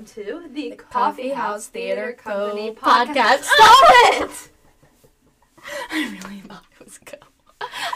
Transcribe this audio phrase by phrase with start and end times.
[0.00, 2.80] welcome to the, The Coffee House Theater Company Co.
[2.80, 3.06] podcast.
[3.06, 3.42] podcast.
[3.42, 4.48] Stop it!
[5.90, 7.18] I really thought it was go.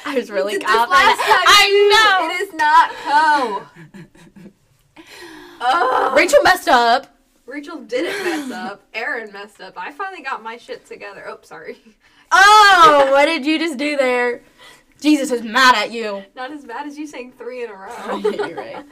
[0.05, 0.91] I was really confident.
[0.93, 3.63] I It is not Co.
[5.61, 6.15] oh.
[6.15, 7.07] Rachel messed up.
[7.47, 8.83] Rachel didn't mess up.
[8.93, 9.75] Erin messed up.
[9.79, 11.25] I finally got my shit together.
[11.27, 11.79] Oh, sorry.
[12.31, 14.43] Oh, what did you just do there?
[15.01, 16.25] Jesus is mad at you.
[16.37, 18.17] Not as bad as you saying three in a row.
[18.17, 18.85] You're right.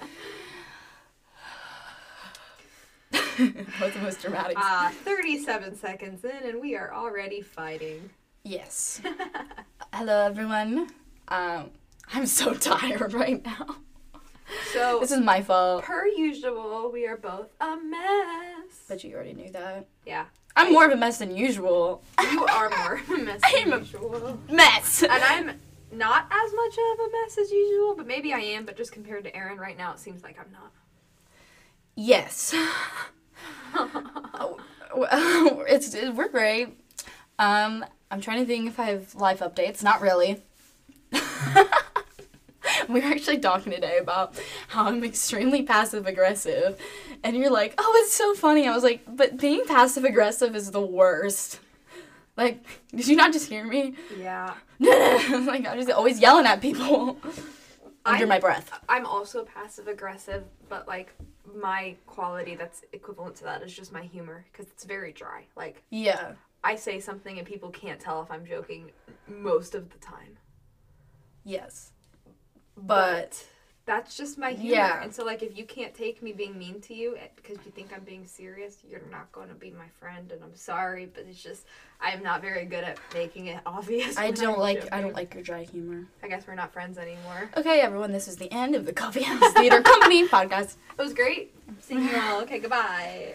[3.13, 3.32] that
[3.81, 4.57] was the most dramatic.
[4.59, 8.11] Ah, 37 seconds in, and we are already fighting.
[8.45, 9.01] yes.
[9.93, 10.89] Hello, everyone.
[11.29, 11.71] Um,
[12.15, 13.77] I'm so tired right now.
[14.73, 15.85] So, This is my fault.
[15.85, 18.85] per usual, we are both a mess.
[18.89, 19.87] But you already knew that.
[20.07, 22.03] Yeah, I'm more of a mess than usual.
[22.31, 24.39] you are more of a mess I'm than a- usual.
[24.51, 25.03] Mess.
[25.03, 28.77] And I'm not as much of a mess as usual, but maybe I am, but
[28.77, 30.73] just compared to Erin right now, it seems like I'm not.
[31.95, 32.55] Yes.
[35.69, 36.69] It's it, we're great.
[37.39, 39.83] Um, I'm trying to think if I have life updates.
[39.83, 40.43] Not really.
[41.13, 41.19] we
[43.01, 44.35] were actually talking today about
[44.69, 46.79] how I'm extremely passive aggressive,
[47.25, 50.71] and you're like, "Oh, it's so funny." I was like, "But being passive aggressive is
[50.71, 51.61] the worst."
[52.37, 52.63] Like,
[52.95, 53.95] did you not just hear me?
[54.19, 54.55] Yeah.
[54.81, 57.19] like I'm just always yelling at people
[58.05, 58.71] under I'm- my breath.
[58.89, 61.15] I'm also passive aggressive, but like
[61.55, 65.45] my quality that's equivalent to that is just my humor because it's very dry.
[65.57, 66.33] Like Yeah.
[66.65, 68.91] I say something and people can't tell if I'm joking
[69.27, 70.39] most of the time.
[71.45, 71.91] Yes.
[72.77, 73.45] But
[73.97, 74.75] That's just my humor.
[74.77, 75.03] Yeah.
[75.03, 77.73] And so like if you can't take me being mean to you eh, because you
[77.73, 81.27] think I'm being serious, you're not going to be my friend and I'm sorry, but
[81.29, 81.67] it's just
[82.01, 84.17] I'm not very good at making it obvious.
[84.17, 86.07] I don't I'm like I don't like your dry humor.
[86.23, 87.51] I guess we're not friends anymore.
[87.57, 90.77] Okay, everyone, this is the end of the Coffee House Theater Company podcast.
[90.99, 92.41] It was great seeing you all.
[92.43, 93.35] Okay, goodbye.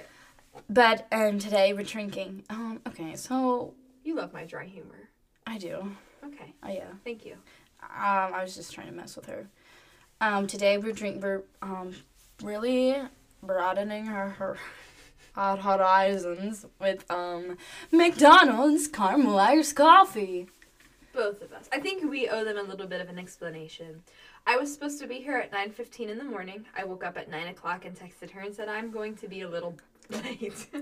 [0.70, 2.44] But um, today we're drinking.
[2.50, 5.10] Um, okay, so You love my dry humor.
[5.46, 5.92] I do.
[6.26, 6.86] Okay, Oh yeah.
[7.04, 7.34] thank you.
[7.84, 9.48] Um, I was just trying to mess with her.
[10.20, 11.94] Um, today we're drink we're um
[12.42, 12.96] really
[13.44, 14.58] broadening her her
[15.36, 17.56] hot horizons with um
[17.92, 20.48] McDonald's caramel iced coffee.
[21.14, 21.70] Both of us.
[21.72, 24.02] I think we owe them a little bit of an explanation.
[24.48, 26.66] I was supposed to be here at 9.15 in the morning.
[26.76, 29.42] I woke up at 9 o'clock and texted her and said, I'm going to be
[29.42, 29.76] a little
[30.10, 30.68] late.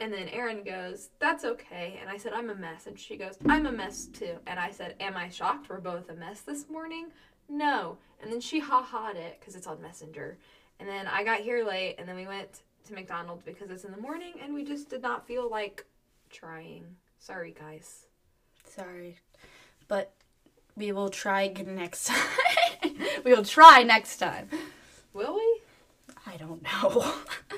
[0.00, 1.98] and then Erin goes, That's okay.
[2.00, 2.86] And I said, I'm a mess.
[2.86, 4.36] And she goes, I'm a mess too.
[4.46, 7.08] And I said, Am I shocked we're both a mess this morning?
[7.48, 7.98] No.
[8.22, 10.38] And then she ha ha'd it because it's on Messenger.
[10.80, 13.92] And then I got here late and then we went to McDonald's because it's in
[13.92, 15.86] the morning and we just did not feel like
[16.30, 16.84] trying.
[17.18, 18.06] Sorry, guys.
[18.64, 19.18] Sorry,
[19.88, 20.12] but
[20.76, 22.28] we will try again next time.
[23.24, 24.48] we will try next time.
[25.12, 25.60] Will we?
[26.26, 27.14] I don't know.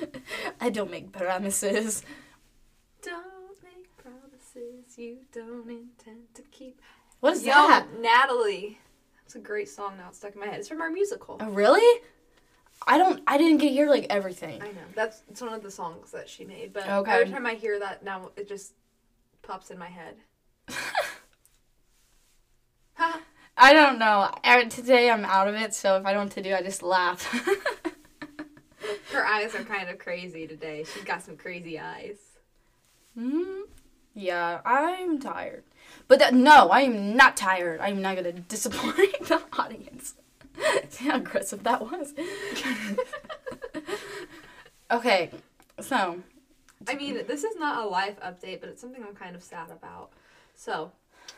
[0.61, 2.03] I don't make promises.
[3.03, 6.81] Don't make promises you don't intend to keep.
[7.21, 7.87] What is Yo, that?
[8.01, 8.79] Natalie.
[9.31, 10.07] That's a great song now.
[10.09, 10.59] It's stuck in my head.
[10.59, 11.37] It's from our musical.
[11.39, 12.01] Oh, really?
[12.85, 13.23] I don't.
[13.29, 14.61] I didn't get to hear like everything.
[14.61, 14.81] I know.
[14.97, 16.73] That's it's one of the songs that she made.
[16.73, 17.13] But Okay.
[17.13, 18.73] every time I hear that now, it just
[19.43, 20.17] pops in my head.
[22.95, 23.21] Ha.
[23.57, 24.33] I don't know.
[24.43, 27.23] Uh, Today I'm out of it, so if I don't to do, I just laugh.
[29.13, 30.85] Her eyes are kind of crazy today.
[30.93, 32.17] She's got some crazy eyes.
[33.17, 33.61] Hmm.
[34.13, 35.63] Yeah, I'm tired.
[36.09, 37.81] But that, no, I am not tired.
[37.81, 40.15] I'm not gonna disappoint the audience.
[40.89, 42.13] See how aggressive that was.
[44.91, 45.31] okay,
[45.81, 46.21] so
[46.89, 49.71] I mean, this is not a life update, but it's something I'm kind of sad
[49.71, 50.11] about.
[50.55, 50.91] So,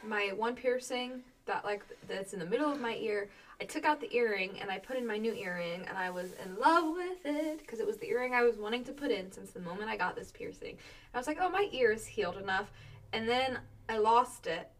[0.06, 3.28] my one piercing that like that's in the middle of my ear,
[3.60, 6.32] I took out the earring and I put in my new earring, and I was
[6.44, 9.32] in love with it because it was the earring I was wanting to put in
[9.32, 10.76] since the moment I got this piercing.
[11.12, 12.70] I was like, oh, my ear is healed enough,
[13.12, 14.70] and then I lost it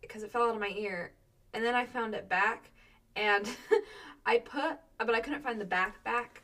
[0.00, 1.12] because it fell out of my ear,
[1.54, 2.70] and then I found it back,
[3.16, 3.48] and
[4.26, 6.42] I put, but I couldn't find the back back,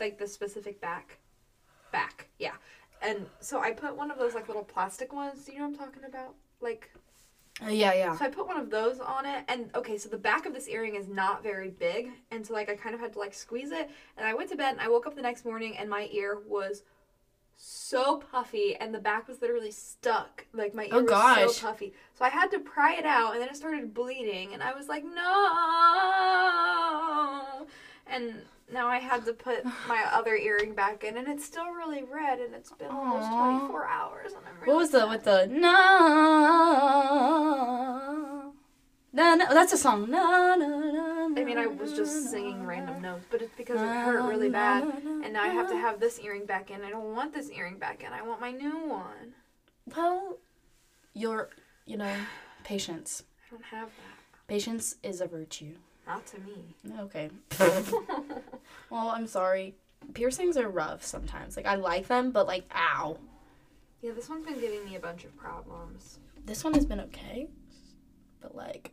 [0.00, 1.18] like the specific back,
[1.92, 2.54] back, yeah.
[3.02, 5.44] And so I put one of those like little plastic ones.
[5.44, 6.34] Do you know what I'm talking about?
[6.60, 6.90] Like,
[7.64, 8.16] uh, yeah, yeah.
[8.16, 9.44] so I put one of those on it.
[9.48, 12.68] And okay, so the back of this earring is not very big, and so like
[12.68, 13.90] I kind of had to like squeeze it.
[14.16, 16.38] And I went to bed, and I woke up the next morning, and my ear
[16.46, 16.82] was
[17.56, 20.44] so puffy, and the back was literally stuck.
[20.52, 21.52] Like my oh, ear Oh, was gosh.
[21.56, 21.92] so puffy.
[22.14, 24.88] So I had to pry it out, and then it started bleeding, and I was
[24.88, 25.12] like, no.
[28.06, 28.34] And
[28.72, 32.38] now I had to put my other earring back in, and it's still really red,
[32.40, 34.32] and it's been almost 24 hours.
[34.32, 35.72] And I'm really What was the with the no?
[39.16, 40.10] No, no, that's a song.
[40.10, 41.40] No, no, no.
[41.40, 44.82] I mean, I was just singing random notes, but it's because it hurt really bad.
[44.84, 46.84] And and now I have to have this earring back in.
[46.84, 48.12] I don't want this earring back in.
[48.12, 49.32] I want my new one.
[49.96, 50.36] Well,
[51.14, 51.48] your,
[51.86, 52.14] you know,
[52.62, 53.22] patience.
[53.46, 54.48] I don't have that.
[54.48, 55.76] Patience is a virtue.
[56.06, 56.74] Not to me.
[57.00, 57.30] Okay.
[58.90, 59.76] well, I'm sorry.
[60.12, 61.56] Piercings are rough sometimes.
[61.56, 63.16] Like I like them, but like ow.
[64.02, 66.18] Yeah, this one's been giving me a bunch of problems.
[66.44, 67.48] This one has been okay,
[68.42, 68.92] but like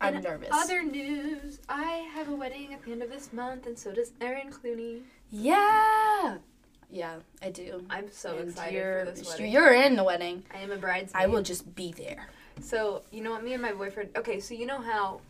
[0.00, 0.50] I'm In nervous.
[0.52, 4.12] Other news: I have a wedding at the end of this month, and so does
[4.20, 5.00] Erin Clooney.
[5.30, 6.38] yeah.
[6.88, 7.84] Yeah, I do.
[7.90, 9.50] I'm so And excited for this wedding.
[9.50, 10.44] You're in the wedding.
[10.54, 11.20] I am a bridesmaid.
[11.20, 12.28] I will just be there.
[12.60, 13.42] So you know what?
[13.42, 14.10] Me and my boyfriend.
[14.16, 15.20] Okay, so you know how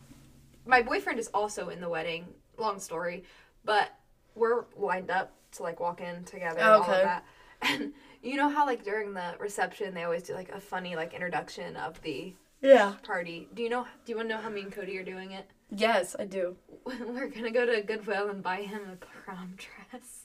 [0.67, 2.25] my boyfriend is also in the wedding.
[2.59, 3.23] Long story,
[3.65, 3.89] but
[4.35, 6.91] we're lined up to like walk in together and all Okay.
[6.93, 7.25] of that.
[7.63, 11.15] And you know how like during the reception they always do like a funny like
[11.15, 12.93] introduction of the Yeah.
[13.03, 13.47] party.
[13.53, 13.83] Do you know?
[14.05, 15.49] Do you want to know how me and Cody are doing it?
[15.69, 16.55] Yes, I do.
[16.85, 19.55] We're gonna go to Goodwill and buy him a prom
[19.91, 20.23] dress.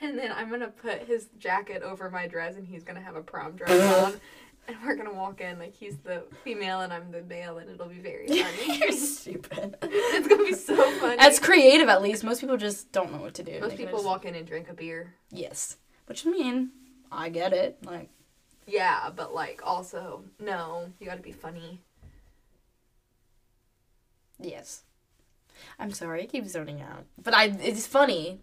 [0.00, 3.22] And then I'm gonna put his jacket over my dress and he's gonna have a
[3.22, 4.06] prom dress uh-huh.
[4.06, 4.20] on.
[4.68, 7.88] And we're gonna walk in like he's the female and I'm the male and it'll
[7.88, 8.78] be very funny.
[8.78, 9.76] You're stupid.
[9.82, 11.16] it's gonna be so funny.
[11.16, 12.22] That's creative, at least.
[12.24, 13.52] Most people just don't know what to do.
[13.60, 15.14] Most They can people just- walk in and drink a beer.
[15.30, 15.76] Yes.
[16.06, 16.70] Which I mean,
[17.10, 17.78] I get it.
[17.84, 18.10] Like,
[18.66, 21.80] Yeah, but like also, no, you gotta be funny.
[24.38, 24.82] yes.
[25.78, 27.04] I'm sorry, I keep zoning out.
[27.22, 28.40] But I it's funny.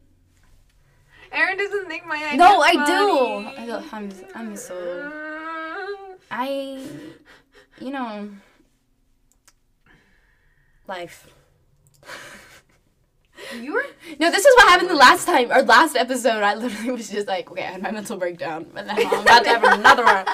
[1.31, 2.85] Erin doesn't think my idea No, I funny.
[2.85, 3.73] do.
[3.73, 5.11] I I'm I'm so
[6.29, 6.83] I
[7.81, 8.29] you know
[10.87, 11.27] life.
[13.55, 13.85] You were
[14.19, 16.43] No, this is what happened the last time or last episode.
[16.43, 19.43] I literally was just like, okay, I had my mental breakdown, and now I'm about
[19.43, 20.25] to have another one.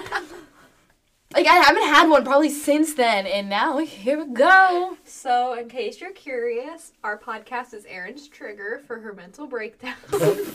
[1.34, 4.98] Like I haven't had one probably since then, and now here we go.
[5.04, 9.96] So, in case you're curious, our podcast is Erin's trigger for her mental breakdown.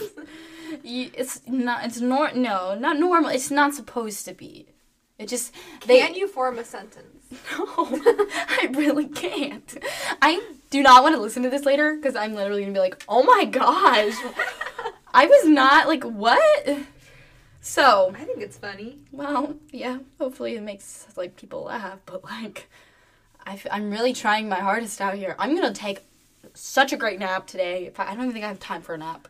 [0.85, 1.87] It's not.
[1.87, 2.33] It's nor.
[2.35, 3.31] No, not normal.
[3.31, 4.67] It's not supposed to be.
[5.19, 5.55] It just.
[5.87, 6.01] They.
[6.01, 7.18] Can you form a sentence?
[7.31, 7.37] No,
[7.77, 9.77] I really can't.
[10.23, 13.03] I do not want to listen to this later because I'm literally gonna be like,
[13.09, 14.15] oh my gosh,
[15.13, 16.79] I was not like what.
[17.61, 18.99] So I think it's funny.
[19.13, 19.99] well, yeah.
[20.19, 22.69] Hopefully it makes like people laugh, but like,
[23.45, 25.37] I f- I'm really trying my hardest out here.
[25.39, 26.05] I'm gonna take
[26.55, 27.87] such a great nap today.
[27.87, 29.29] If I, I don't even think I have time for a nap.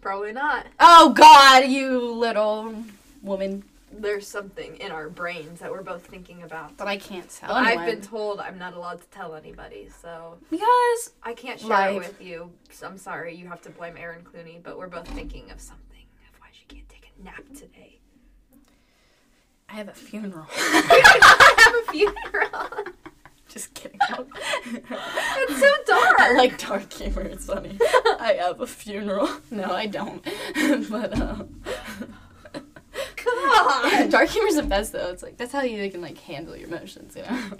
[0.00, 0.66] Probably not.
[0.78, 2.74] Oh God, you little
[3.22, 3.64] woman
[3.96, 6.76] There's something in our brains that we're both thinking about.
[6.76, 7.48] But I can't tell.
[7.48, 7.86] But I've anyone.
[7.86, 11.94] been told I'm not allowed to tell anybody, so because I can't share Life.
[11.94, 12.50] it with you.
[12.70, 16.04] So I'm sorry, you have to blame Erin Clooney, but we're both thinking of something
[16.32, 18.00] of why she can't take a nap today.
[19.68, 20.46] I have a funeral.
[20.56, 22.84] I have a funeral.
[23.48, 23.98] Just kidding.
[24.66, 26.18] It's so dark.
[26.20, 27.22] I like dark humor.
[27.22, 27.78] It's funny.
[28.18, 29.28] I have a funeral.
[29.50, 30.24] No, I don't.
[30.90, 31.44] but uh,
[33.54, 34.10] God.
[34.10, 35.10] dark humor's the best though.
[35.10, 37.16] It's like that's how you can like handle your emotions.
[37.16, 37.50] You know.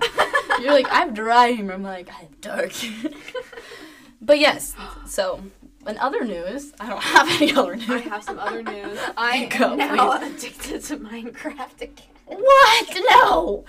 [0.60, 1.74] You're like I have dry humor.
[1.74, 2.72] I'm like I have dark.
[2.72, 3.16] humor.
[4.20, 4.74] but yes.
[5.06, 5.42] So
[5.86, 7.90] in other news, I don't have any other news.
[7.90, 8.98] I have some other news.
[9.16, 12.06] I Go, am now addicted to Minecraft again.
[12.26, 12.96] What?
[13.10, 13.64] No.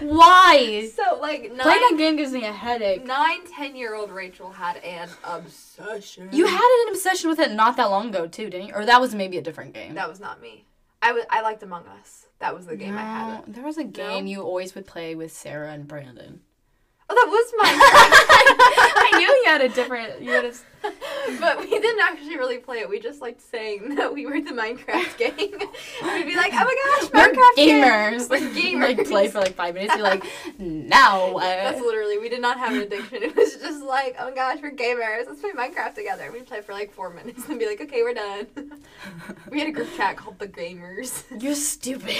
[0.00, 0.90] Why?
[0.94, 3.04] So like Playing that game gives me a headache.
[3.06, 6.28] nine, ten year old Rachel had an obsession.
[6.32, 8.74] You had an obsession with it not that long ago too, didn't you?
[8.74, 9.94] Or that was maybe a different game.
[9.94, 10.64] That was not me.
[11.02, 11.24] I was.
[11.30, 12.26] I liked Among Us.
[12.38, 13.46] That was the game I had.
[13.48, 14.30] No, There was a game No?
[14.30, 16.40] you always would play with Sarah and Brandon.
[17.08, 17.78] Oh, that was mine.
[19.14, 20.22] I knew you had a different.
[20.22, 20.52] You had a,
[21.40, 22.88] but we didn't actually really play it.
[22.88, 25.34] We just liked saying that we were the Minecraft gang.
[25.38, 28.30] We'd be like, oh my gosh, we're Minecraft gang." gamers.
[28.30, 28.96] We're gamers.
[28.98, 29.94] like play for like five minutes.
[29.94, 30.24] You're like,
[30.58, 31.38] now.
[31.38, 33.22] That's Uh, literally, we did not have an addiction.
[33.22, 35.26] It was just like, oh my gosh, we're gamers.
[35.26, 36.30] Let's play Minecraft together.
[36.32, 38.46] We'd play for like four minutes and be like, okay, we're done.
[39.50, 41.24] we had a group chat called The Gamers.
[41.42, 42.16] you're stupid.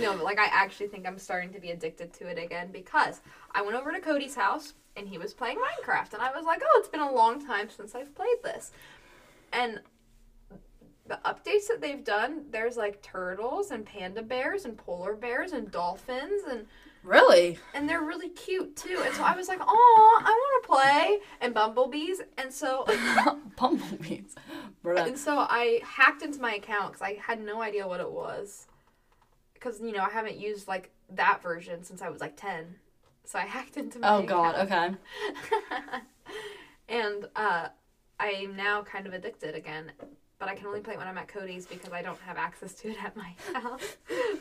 [0.00, 3.20] no, but like, I actually think I'm starting to be addicted to it again because
[3.54, 6.14] I went over to Cody's house and he was playing Minecraft.
[6.14, 8.72] And I was like, oh, it's been a long time since I've played this.
[9.52, 9.80] And
[11.06, 15.70] the updates that they've done, there's like turtles and panda bears and polar bears and
[15.70, 16.66] dolphins and
[17.02, 17.58] really?
[17.74, 19.02] and they're really cute too.
[19.04, 22.84] And so I was like, "Oh, I want to play!" And bumblebees, and so
[23.56, 24.34] Bumblebees.
[24.84, 25.06] Bruh.
[25.06, 28.66] and so I hacked into my account because I had no idea what it was.
[29.54, 32.76] Because you know I haven't used like that version since I was like ten,
[33.28, 34.08] so I hacked into my.
[34.16, 34.54] Oh god.
[34.54, 34.96] account.
[35.52, 35.98] Okay.
[36.88, 37.68] and uh,
[38.18, 39.92] I am now kind of addicted again.
[40.38, 42.72] But I can only play it when I'm at Cody's because I don't have access
[42.74, 43.96] to it at my house.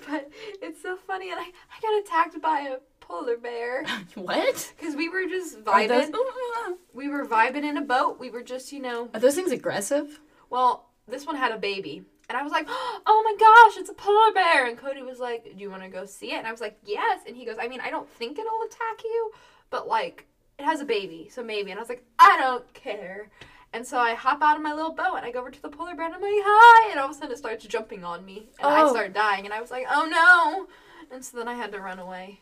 [0.07, 0.29] but
[0.61, 3.83] it's so funny, and I, I got attacked by a polar bear
[4.15, 4.73] what?
[4.77, 6.77] because we were just Are those- vibing.
[6.93, 8.19] we were vibing in a boat.
[8.19, 10.19] We were just, you know, Are those things aggressive?
[10.51, 12.03] well, this one had a baby.
[12.29, 14.67] And I was like, oh my gosh, it's a polar bear.
[14.67, 16.37] And Cody was like, do you want to go see it?
[16.37, 17.21] And I was like, yes.
[17.27, 19.31] And he goes, I mean, I don't think it'll attack you,
[19.69, 20.25] but like,
[20.59, 21.71] it has a baby, so maybe.
[21.71, 23.29] And I was like, I don't care.
[23.73, 25.69] And so I hop out of my little boat and I go over to the
[25.69, 26.89] polar bear and I'm like, hi.
[26.91, 28.49] And all of a sudden it starts jumping on me.
[28.59, 28.89] And I Oh.
[28.91, 29.45] start dying.
[29.45, 30.67] And I was like, oh no.
[31.13, 32.41] And so then I had to run away.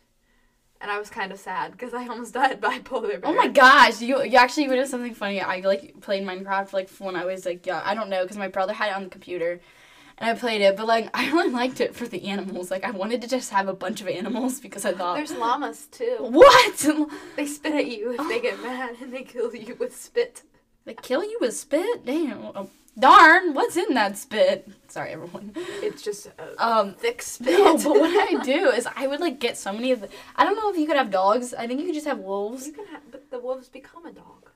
[0.81, 3.21] And I was kind of sad because I almost died by polar bear.
[3.23, 5.41] Oh my gosh, you you actually would have something funny.
[5.41, 7.81] I like played Minecraft like when I was like young.
[7.83, 9.59] I don't know because my brother had it on the computer,
[10.17, 10.75] and I played it.
[10.77, 12.71] But like I really liked it for the animals.
[12.71, 15.87] Like I wanted to just have a bunch of animals because I thought There's llamas
[15.91, 16.17] too.
[16.19, 16.85] what
[17.35, 20.43] They spit at you if they get mad and they kill you with spit.
[20.85, 22.05] they kill you with spit.
[22.05, 24.69] Damn, oh, darn, what's in that spit?
[24.87, 25.51] Sorry, everyone.
[25.55, 27.59] It's just a Um, thick spit.
[27.59, 30.09] no, but what I do is I would like get so many of the.
[30.35, 31.53] I don't know if you could have dogs.
[31.53, 32.67] I think you could just have wolves.
[32.67, 34.49] You can have, but the wolves become a dog.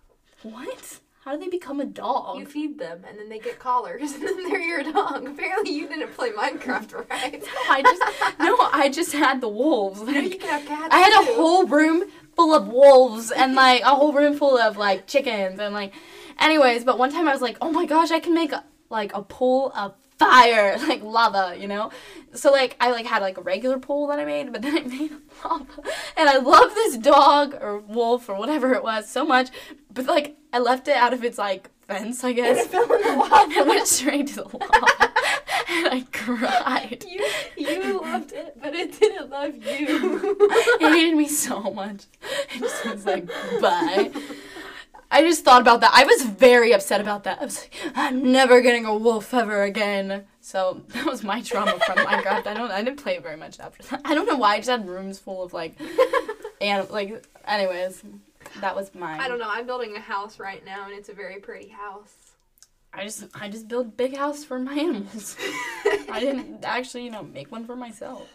[0.44, 1.00] What?
[1.30, 2.40] How do they become a dog?
[2.40, 5.28] You feed them, and then they get collars, and then they're your dog.
[5.28, 7.40] Apparently, you didn't play Minecraft right.
[7.40, 10.02] no, I just no, I just had the wolves.
[10.02, 10.92] Know, you can have cats.
[10.92, 12.06] I had a whole room
[12.36, 15.94] full of wolves and like a whole room full of like chickens and like
[16.40, 18.52] anyways, but one time I was like, "Oh my gosh, I can make
[18.90, 21.92] like a pool of fire, like lava, you know?"
[22.34, 24.82] So like I like had like a regular pool that I made, but then I
[24.82, 25.12] made
[25.44, 25.66] lava.
[26.18, 29.50] And I love this dog or wolf or whatever it was so much,
[29.94, 32.66] but like I left it out of its like fence, I And guess.
[32.66, 33.64] it fell in the and lava.
[33.70, 35.14] went straight to the lava.
[35.72, 37.04] and I cried.
[37.08, 40.38] You, you loved it, but it didn't love you.
[40.82, 42.06] It hated me so much.
[42.56, 43.28] It just was like,
[43.62, 44.12] bye.
[45.12, 45.92] I just thought about that.
[45.94, 47.42] I was very upset about that.
[47.42, 50.26] I was like, I'm never getting a wolf ever again.
[50.40, 52.48] So that was my trauma from Minecraft.
[52.48, 52.72] I don't.
[52.72, 54.02] I didn't play it very much after that.
[54.06, 54.54] I don't know why.
[54.56, 55.80] I just had rooms full of like,
[56.62, 57.26] and like.
[57.48, 58.04] Anyways,
[58.62, 59.20] that was mine.
[59.20, 59.50] I don't know.
[59.50, 62.14] I'm building a house right now, and it's a very pretty house.
[62.94, 65.36] I just I just build big house for my animals.
[66.12, 68.28] I didn't actually, you know, make one for myself.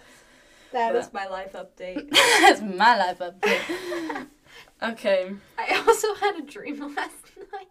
[0.72, 2.10] That But- is my life update.
[2.10, 4.26] That's my life up there.
[4.82, 5.34] Okay.
[5.58, 7.68] I also had a dream last night.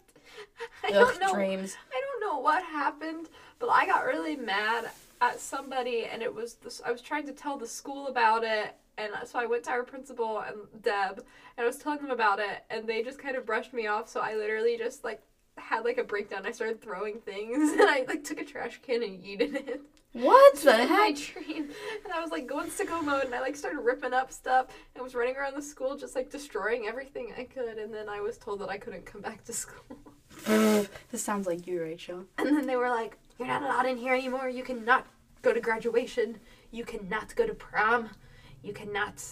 [0.82, 1.34] I Ugh, don't know.
[1.34, 1.76] dreams.
[1.92, 6.54] I don't know what happened, but I got really mad at somebody, and it was
[6.54, 6.82] this.
[6.84, 9.82] I was trying to tell the school about it, and so I went to our
[9.84, 11.18] principal and Deb,
[11.56, 14.08] and I was telling them about it, and they just kind of brushed me off.
[14.08, 15.22] So I literally just like
[15.68, 16.46] had like a breakdown.
[16.46, 19.80] I started throwing things, and I like took a trash can and yeeted it.
[20.12, 21.16] What the in my heck?
[21.16, 21.70] dream,
[22.04, 25.02] and I was like going sicko mode, and I like started ripping up stuff, and
[25.02, 28.38] was running around the school just like destroying everything I could, and then I was
[28.38, 29.96] told that I couldn't come back to school.
[31.10, 32.24] this sounds like you, Rachel.
[32.38, 34.48] And then they were like, You're not allowed in here anymore.
[34.48, 35.06] You cannot
[35.42, 36.38] go to graduation.
[36.70, 38.10] You cannot go to prom.
[38.62, 39.22] You cannot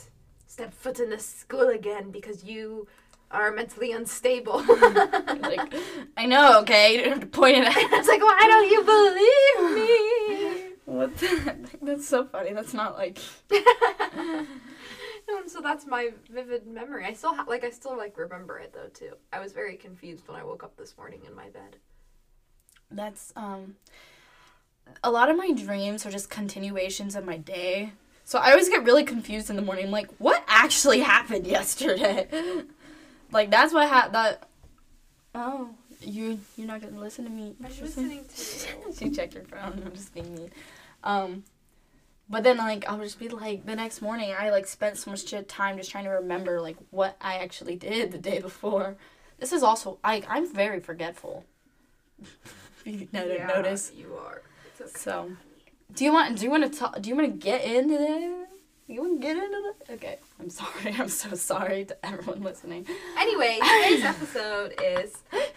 [0.46, 2.86] step foot in this school again because you
[3.32, 4.64] are mentally unstable.
[5.42, 5.74] Like,
[6.16, 6.94] I know, okay?
[6.94, 7.90] You don't have to point it out.
[7.90, 10.68] was like, Why don't you believe me?
[10.84, 11.56] What the?
[11.80, 12.52] That's so funny.
[12.52, 13.18] That's not like.
[13.50, 14.46] and
[15.46, 17.04] so that's my vivid memory.
[17.04, 19.14] I still ha- like I still like remember it though too.
[19.32, 21.76] I was very confused when I woke up this morning in my bed.
[22.90, 23.76] That's, um.
[25.04, 27.92] A lot of my dreams are just continuations of my day.
[28.24, 29.86] So I always get really confused in the morning.
[29.86, 32.26] I'm like, what actually happened yesterday?
[33.32, 34.14] Like, that's what happened.
[34.14, 34.48] That.
[35.34, 35.70] Oh,
[36.00, 37.54] you, you're not gonna listen to me.
[37.64, 38.94] I'm listening to you.
[38.98, 39.82] she checked her phone.
[39.84, 40.50] I'm just being mean.
[41.04, 41.44] Um,
[42.28, 45.32] but then like I'll just be like the next morning I like spent so much
[45.48, 48.96] time just trying to remember like what I actually did the day before.
[49.38, 51.44] This is also I I'm very forgetful.
[52.84, 53.92] you no- Yeah, notice.
[53.94, 54.42] you are.
[54.80, 54.90] Okay.
[54.94, 55.32] So,
[55.94, 57.00] do you want do you want to talk?
[57.00, 58.46] Do you want to get into that?
[58.92, 59.94] You wouldn't get into that?
[59.94, 60.18] Okay.
[60.38, 60.94] I'm sorry.
[60.98, 62.86] I'm so sorry to everyone listening.
[63.18, 65.16] Anyway, today's episode is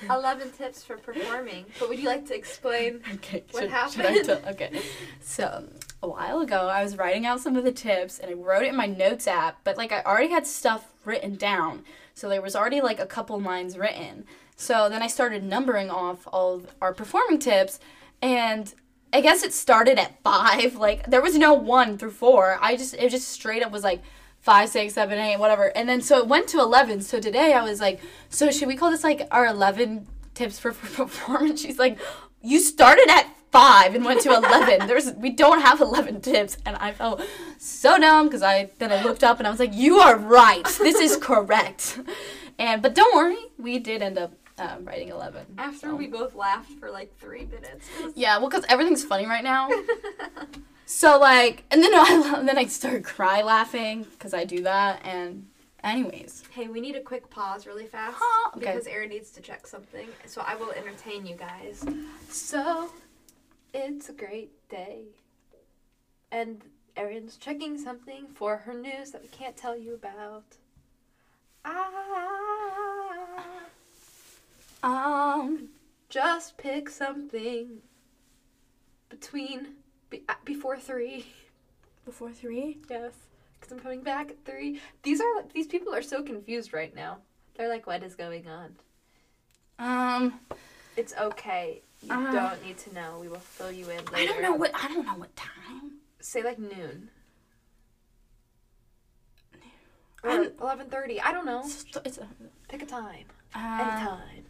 [0.09, 1.65] 11 tips for performing.
[1.77, 3.01] But would you like to explain?
[3.15, 3.43] Okay.
[3.51, 4.25] What should, happened?
[4.25, 4.29] Should?
[4.29, 4.81] Okay.
[5.19, 5.67] So
[6.01, 8.69] a while ago, I was writing out some of the tips, and I wrote it
[8.69, 9.59] in my notes app.
[9.65, 13.37] But like, I already had stuff written down, so there was already like a couple
[13.37, 14.23] lines written.
[14.55, 17.81] So then I started numbering off all of our performing tips,
[18.21, 18.73] and
[19.13, 20.75] I guess it started at five.
[20.75, 22.57] Like there was no one through four.
[22.61, 24.01] I just it just straight up was like
[24.39, 25.75] five, six, seven, eight, whatever.
[25.75, 27.01] And then so it went to eleven.
[27.01, 30.71] So today I was like, so should we call this like our eleven tips for,
[30.71, 31.61] for performance?
[31.61, 31.97] She's like,
[32.41, 34.85] you started at five and went to eleven.
[34.87, 37.21] There's we don't have eleven tips, and I felt
[37.57, 40.65] so dumb because I then I looked up and I was like, you are right.
[40.65, 41.99] This is correct.
[42.57, 45.45] And but don't worry, we did end up um, writing eleven.
[45.57, 45.95] After so.
[45.95, 47.87] we both laughed for like three minutes.
[48.15, 49.69] Yeah, well, because everything's funny right now.
[50.87, 55.47] So like, and then I then I start cry laughing because I do that, and
[55.85, 56.43] Anyways.
[56.49, 58.59] Hey, we need a quick pause really fast Huh, okay.
[58.59, 60.07] because Erin needs to check something.
[60.25, 61.85] So I will entertain you guys.
[62.27, 62.89] So
[63.71, 65.03] it's a great day.
[66.31, 66.63] And
[66.97, 70.57] Erin's checking something for her news that we can't tell you about.
[71.63, 72.84] Ah,
[74.85, 75.69] Um.
[76.09, 77.79] just pick something
[79.09, 79.67] between
[80.09, 81.25] be, uh, before three.
[82.05, 82.77] Before three.
[82.89, 83.13] Yes,
[83.59, 84.79] because I'm coming back at three.
[85.03, 87.17] These are these people are so confused right now.
[87.57, 88.75] They're like, "What is going on?"
[89.79, 90.39] Um.
[90.97, 91.81] It's okay.
[92.01, 93.17] You Uh, don't need to know.
[93.19, 94.15] We will fill you in later.
[94.17, 94.71] I don't know what.
[94.75, 95.93] I don't know what time.
[96.21, 97.09] Say like noon.
[100.23, 101.19] Or eleven thirty.
[101.21, 101.63] I don't know.
[102.05, 102.25] It's, a, uh,
[102.69, 103.25] Pick a time.
[103.53, 104.45] uh, Anytime.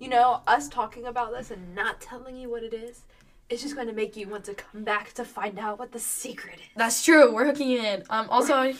[0.00, 3.02] You know, us talking about this and not telling you what it is,
[3.48, 6.00] it's just going to make you want to come back to find out what the
[6.00, 6.66] secret is.
[6.74, 7.32] That's true.
[7.32, 8.02] We're hooking you in.
[8.10, 8.26] Um.
[8.30, 8.74] Also, I,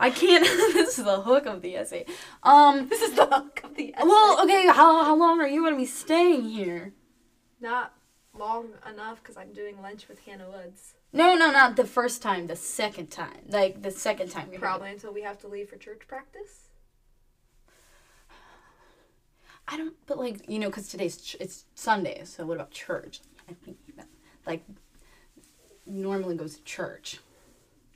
[0.00, 0.44] I can't.
[0.74, 2.06] this is the hook of the essay.
[2.42, 2.88] Um.
[2.88, 4.04] This is the hook of the essay.
[4.04, 4.66] Well, okay.
[4.66, 6.92] How how long are you gonna be staying here?
[7.62, 7.94] not
[8.36, 10.94] long enough because I'm doing lunch with Hannah Woods.
[11.12, 12.48] No, no, not the first time.
[12.48, 13.44] The second time.
[13.48, 14.50] Like the second time.
[14.58, 16.71] Probably until we have to leave for church practice.
[19.72, 19.94] I don't.
[20.06, 22.24] But like you know, because today's ch- it's Sunday.
[22.24, 23.20] So what about church?
[23.48, 24.06] I think that,
[24.46, 24.62] like
[25.86, 27.20] normally goes to church.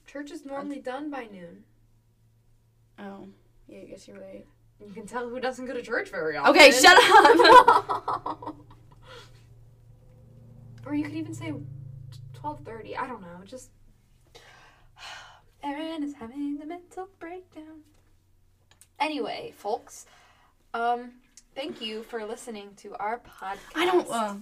[0.07, 1.65] Church is normally done by noon.
[2.99, 3.29] Oh.
[3.69, 4.47] Yeah, I guess you're right.
[4.81, 6.55] You can tell who doesn't go to church very often.
[6.55, 8.57] Okay, shut up.
[10.87, 11.53] or you could even say
[12.33, 12.97] twelve thirty.
[12.97, 13.41] I don't know.
[13.45, 13.71] Just
[15.63, 17.81] Erin is having a mental breakdown.
[18.99, 20.07] Anyway, folks,
[20.73, 21.11] um,
[21.57, 23.59] thank you for listening to our podcast.
[23.75, 24.09] I don't.
[24.09, 24.35] Uh,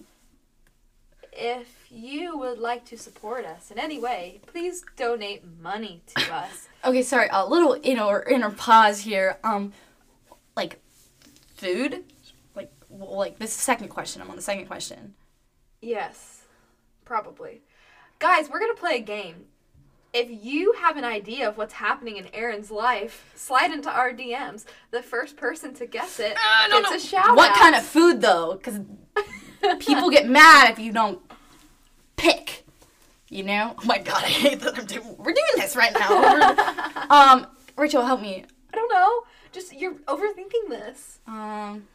[1.33, 6.69] If you would like to support us in any way, please donate money to us.
[6.85, 7.29] Okay, sorry.
[7.33, 9.39] A little inner inner pause here.
[9.43, 9.73] Um,
[10.57, 10.79] like
[11.57, 12.05] food,
[12.55, 14.21] like well, like this is the second question.
[14.23, 15.15] I'm on the second question.
[15.81, 16.43] Yes,
[17.05, 17.63] probably.
[18.21, 19.47] Guys, we're gonna play a game.
[20.15, 24.65] If you have an idea of what's happening in Erin's life, slide into our DMs.
[24.93, 26.37] The first person to guess it
[26.71, 27.57] gets a shout What out.
[27.57, 28.55] kind of food though?
[28.55, 28.79] Because
[29.81, 31.21] people get mad if you don't
[32.17, 32.65] pick.
[33.29, 33.75] You know?
[33.77, 35.17] Oh my god, I hate that I'm doing.
[35.19, 37.07] We're doing this right now.
[37.11, 37.47] um,
[37.77, 38.45] Rachel, help me.
[38.73, 39.23] I don't know.
[39.51, 41.19] Just you're overthinking this.
[41.27, 41.89] Um,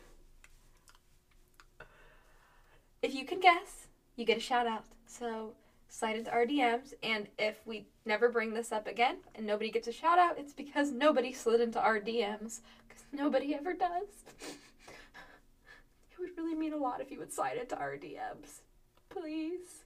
[3.02, 4.84] If you can guess, you get a shout out.
[5.08, 5.54] So
[5.90, 9.88] slide into our DMs, and if we never bring this up again and nobody gets
[9.88, 12.62] a shout out, it's because nobody slid into our DMs.
[12.88, 14.08] Because nobody ever does.
[14.42, 18.62] it would really mean a lot if you would slide into our DMs.
[19.10, 19.84] Please.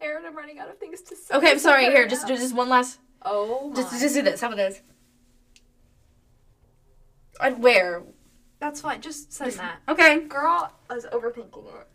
[0.00, 1.34] Erin, I'm running out of things to say.
[1.34, 1.84] okay, I'm sorry.
[1.84, 2.98] Here, just just one last.
[3.22, 3.76] Oh my.
[3.76, 4.40] Just just do this.
[4.40, 4.82] How about this?
[7.40, 8.02] I'd wear.
[8.58, 9.00] That's fine.
[9.00, 9.78] Just send that.
[9.88, 10.20] Okay.
[10.20, 11.88] Girl is overthinking it.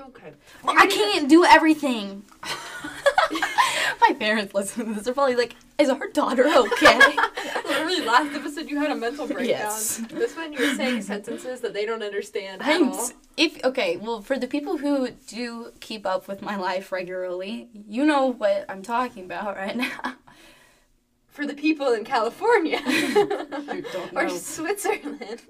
[0.00, 0.32] Okay.
[0.64, 2.24] Well, I can't do everything.
[4.00, 5.04] My parents listen to this.
[5.04, 6.98] They're probably like, "Is our daughter okay?"
[7.68, 9.46] Literally, last episode you had a mental breakdown.
[9.46, 9.98] Yes.
[10.10, 13.10] This one you're saying sentences that they don't understand at I'm all.
[13.36, 18.04] if okay, well, for the people who do keep up with my life regularly, you
[18.04, 20.14] know what I'm talking about right now.
[21.28, 22.80] For the people in California
[24.12, 24.28] or.
[24.28, 25.40] Switzerland.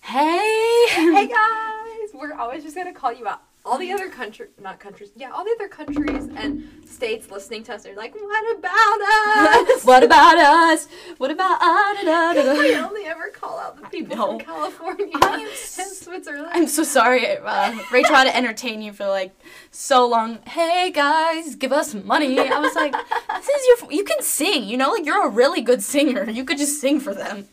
[0.00, 0.86] Hey.
[0.88, 3.42] Hey guys, we're always just gonna call you out.
[3.66, 7.74] All the other country, not countries, yeah, all the other countries and states listening to
[7.74, 9.84] us are like, what about us?
[9.84, 10.86] what about us?
[11.18, 12.04] What about us?
[12.04, 12.58] da.
[12.58, 16.48] we only ever call out the people from California and Switzerland.
[16.52, 17.38] I'm so sorry.
[17.38, 19.36] Uh, Rachel had to entertain you for like
[19.72, 20.38] so long.
[20.46, 22.38] Hey guys, give us money.
[22.38, 23.92] I was like, this is your.
[23.92, 24.64] You can sing.
[24.64, 26.30] You know, like you're a really good singer.
[26.30, 27.48] You could just sing for them.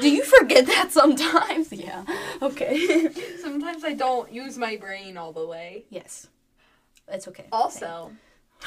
[0.00, 1.72] Do you forget that sometimes?
[1.72, 2.04] Yeah.
[2.42, 3.08] Okay.
[3.40, 5.86] Sometimes I don't use my brain all the way.
[5.88, 6.28] yes.
[7.08, 7.46] That's okay.
[7.50, 8.12] Also,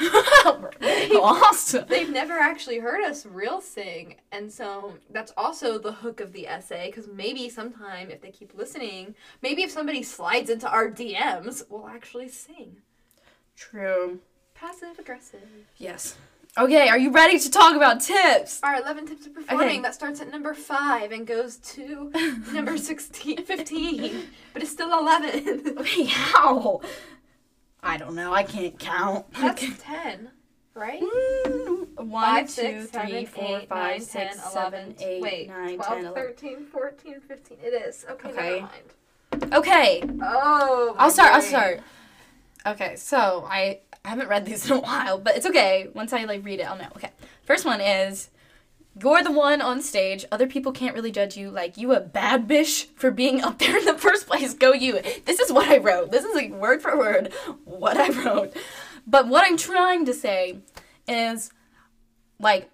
[0.00, 1.84] awesome.
[1.88, 6.48] they've never actually heard us real sing, and so that's also the hook of the
[6.48, 6.86] essay.
[6.86, 11.86] Because maybe sometime, if they keep listening, maybe if somebody slides into our DMs, we'll
[11.88, 12.78] actually sing.
[13.56, 14.18] True.
[14.54, 15.48] Passive aggressive.
[15.76, 16.16] Yes.
[16.58, 18.60] Okay, are you ready to talk about tips?
[18.62, 19.80] Our 11 tips of performing Okay.
[19.80, 22.10] that starts at number 5 and goes to
[22.52, 25.78] number 16, 15, but it's still 11.
[25.78, 26.80] Okay, how?
[27.82, 28.34] I don't know.
[28.34, 29.32] I can't count.
[29.34, 30.30] That's 10,
[30.74, 31.00] right?
[31.00, 34.94] Mm, One, Five, two, six, three, seven, four, eight, five, nine, six, 10, seven, 11,
[35.00, 36.14] eight, wait, nine, 12, 10, 11.
[36.14, 37.58] 13, 14, 15.
[37.62, 38.04] It is.
[38.10, 38.60] Okay, Okay.
[38.60, 39.52] never mind.
[39.54, 41.32] Okay, Oh, I'll start.
[41.32, 41.80] I'll start.
[42.66, 45.88] Okay, so I haven't read these in a while, but it's okay.
[45.94, 46.88] Once I like read it, I'll know.
[46.96, 47.10] Okay,
[47.44, 48.30] first one is
[49.00, 50.24] you're the one on stage.
[50.32, 51.50] Other people can't really judge you.
[51.50, 54.54] Like you a bad bitch for being up there in the first place.
[54.54, 55.00] Go you.
[55.24, 56.10] This is what I wrote.
[56.10, 57.32] This is like word for word
[57.64, 58.56] what I wrote.
[59.06, 60.58] But what I'm trying to say
[61.06, 61.50] is
[62.38, 62.70] like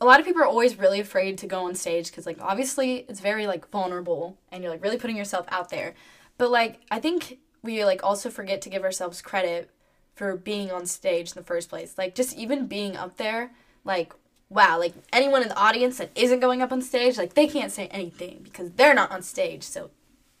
[0.00, 3.06] a lot of people are always really afraid to go on stage because like obviously
[3.08, 5.94] it's very like vulnerable and you're like really putting yourself out there
[6.38, 9.70] but like i think we like also forget to give ourselves credit
[10.14, 11.96] for being on stage in the first place.
[11.96, 13.52] Like just even being up there
[13.84, 14.12] like
[14.48, 17.72] wow like anyone in the audience that isn't going up on stage like they can't
[17.72, 19.90] say anything because they're not on stage so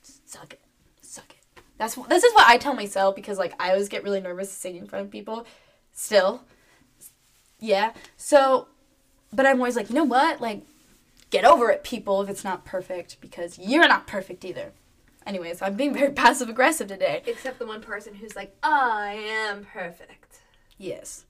[0.02, 0.60] suck it.
[1.00, 1.62] Suck it.
[1.78, 4.82] That's this is what i tell myself because like i always get really nervous singing
[4.82, 5.46] in front of people.
[5.92, 6.42] Still.
[7.58, 7.92] Yeah.
[8.16, 8.68] So
[9.32, 10.40] but I'm always like, you know what?
[10.40, 10.62] Like,
[11.30, 14.72] get over it, people, if it's not perfect, because you're not perfect either.
[15.26, 17.22] Anyways, I'm being very passive aggressive today.
[17.26, 19.12] Except the one person who's like, I
[19.48, 20.40] am perfect.
[20.78, 21.24] Yes.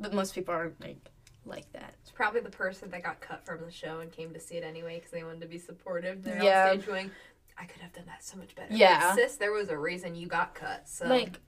[0.00, 1.10] But most people aren't like
[1.46, 1.94] like that.
[2.00, 4.64] It's probably the person that got cut from the show and came to see it
[4.64, 6.22] anyway because they wanted to be supportive.
[6.24, 6.70] They're Yeah.
[6.70, 7.10] on stage going,
[7.58, 8.70] I could have done that so much better.
[8.70, 9.14] Like, Yeah.
[9.14, 10.88] sis, there was a reason you got cut.
[10.88, 11.38] So Like,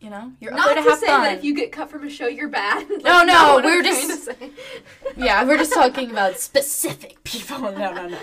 [0.00, 1.22] you know, you're not to, to have say fun.
[1.22, 2.86] that if you get cut from a show, you're bad.
[2.90, 4.28] That's No, no, I'm were trying just-
[5.16, 7.58] yeah, we're just talking about specific people.
[7.58, 8.18] No, no, no.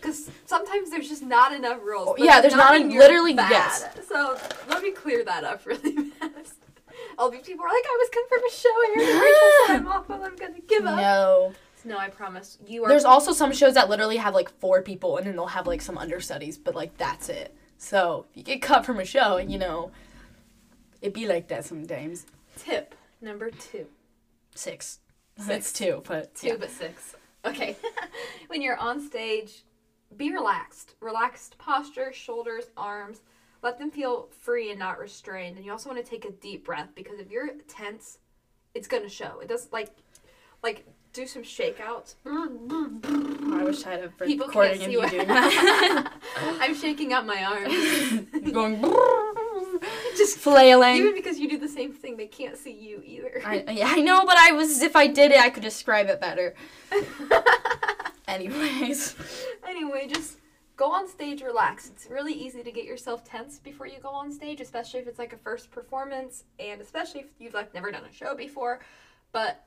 [0.00, 2.16] Because sometimes there's just not enough rules.
[2.18, 3.50] Oh, yeah, there's not mean literally, bad.
[3.50, 3.84] yes.
[4.08, 6.54] So let me clear that up really fast.
[7.16, 8.68] All these people are like, I was cut from a show.
[8.68, 10.14] I heard Rachel said I'm awful.
[10.24, 10.96] I'm gonna give up.
[10.96, 11.52] No.
[11.84, 12.58] No, I promise.
[12.66, 12.88] You are.
[12.88, 15.80] There's also some shows that literally have like four people and then they'll have like
[15.80, 17.54] some understudies, but like that's it.
[17.78, 19.90] So if you get cut from a show, and you know,
[21.00, 22.26] it'd be like that sometimes.
[22.56, 23.86] tip number two.
[24.54, 24.98] Six.
[25.36, 25.48] Six.
[25.50, 26.56] It's two, but Two yeah.
[26.58, 27.14] but six.
[27.44, 27.76] Okay.
[28.48, 29.62] when you're on stage,
[30.16, 30.94] be relaxed.
[31.00, 33.20] Relaxed posture, shoulders, arms.
[33.62, 35.56] Let them feel free and not restrained.
[35.56, 38.18] And you also want to take a deep breath because if you're tense,
[38.74, 39.40] it's gonna show.
[39.40, 39.90] It does like
[40.62, 42.14] like do some shakeouts.
[42.26, 43.00] Oh,
[43.58, 46.12] I wish I had a People recording of you doing that.
[46.60, 48.52] I'm shaking out my arms.
[48.52, 48.80] Going
[50.16, 50.96] Just flailing.
[50.96, 53.42] even because you do the same thing, they can't see you either.
[53.44, 56.20] I, yeah, I know, but I was if I did it, I could describe it
[56.20, 56.54] better.
[58.28, 59.16] Anyways,
[59.68, 60.38] Anyway, just
[60.76, 61.88] go on stage, relax.
[61.88, 65.18] It's really easy to get yourself tense before you go on stage, especially if it's
[65.18, 68.80] like a first performance, and especially if you've like never done a show before.
[69.32, 69.64] But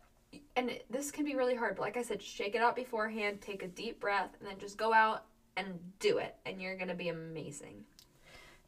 [0.56, 1.76] and this can be really hard.
[1.76, 4.78] But like I said, shake it out beforehand, take a deep breath, and then just
[4.78, 5.26] go out
[5.58, 7.84] and do it, and you're gonna be amazing.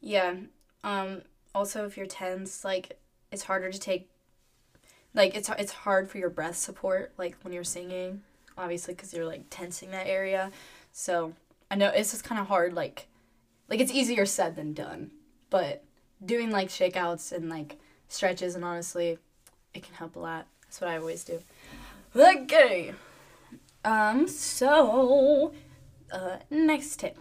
[0.02, 0.36] yeah.
[0.84, 1.22] Um.
[1.56, 3.00] Also, if you're tense, like
[3.32, 4.10] it's harder to take.
[5.14, 8.24] Like it's it's hard for your breath support, like when you're singing,
[8.58, 10.52] obviously, because you're like tensing that area.
[10.92, 11.34] So
[11.70, 12.74] I know it's just kind of hard.
[12.74, 13.08] Like,
[13.70, 15.12] like it's easier said than done,
[15.50, 15.84] but
[16.24, 19.18] doing like shakeouts and like stretches and honestly,
[19.74, 20.48] it can help a lot.
[20.64, 21.40] That's what I always do.
[22.16, 22.94] Okay.
[23.84, 24.28] Um.
[24.28, 25.54] So,
[26.12, 27.18] uh, next tip: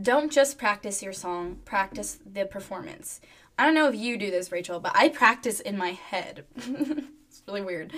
[0.00, 1.60] don't just practice your song.
[1.64, 3.20] Practice the performance.
[3.58, 6.44] I don't know if you do this, Rachel, but I practice in my head.
[6.56, 7.92] it's really weird.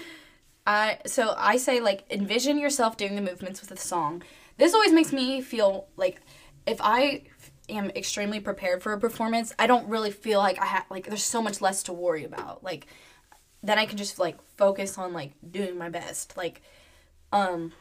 [1.07, 4.23] So I say like envision yourself doing the movements with the song.
[4.59, 6.21] This always makes me feel like
[6.67, 7.23] if I
[7.69, 11.25] am extremely prepared for a performance, I don't really feel like I have like there's
[11.25, 12.63] so much less to worry about.
[12.63, 12.87] Like
[13.63, 16.37] then I can just like focus on like doing my best.
[16.37, 16.61] Like
[17.33, 17.73] um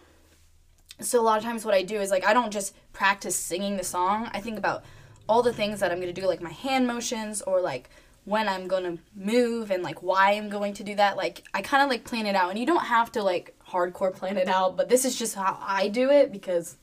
[1.00, 3.78] so a lot of times what I do is like I don't just practice singing
[3.78, 4.30] the song.
[4.34, 4.84] I think about
[5.28, 7.90] all the things that I'm going to do like my hand motions or like
[8.28, 11.16] when I'm to move and like why I'm going to do that.
[11.16, 14.14] Like I kind of like plan it out and you don't have to like hardcore
[14.14, 16.76] plan it out, but this is just how I do it because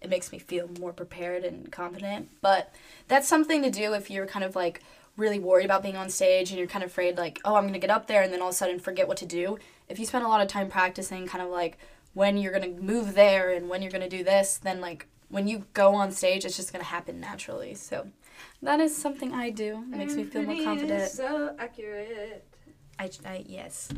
[0.00, 2.28] it makes me feel more prepared and confident.
[2.40, 2.72] But
[3.08, 4.82] that's something to do if you're kind of like
[5.16, 7.80] really worried about being on stage and you're kind of afraid like, oh, I'm to
[7.80, 9.58] get up there and then all of a sudden forget what to do.
[9.88, 11.76] If you spend a lot of time practicing kind of like
[12.12, 15.64] when you're to move there and when you're to do this, then like when you
[15.74, 17.74] go on stage, it's just to happen naturally.
[17.74, 18.06] So
[18.62, 19.84] that is something I do.
[19.92, 21.10] It makes me feel more confident.
[21.10, 22.44] So accurate.
[22.98, 23.90] I, I yes.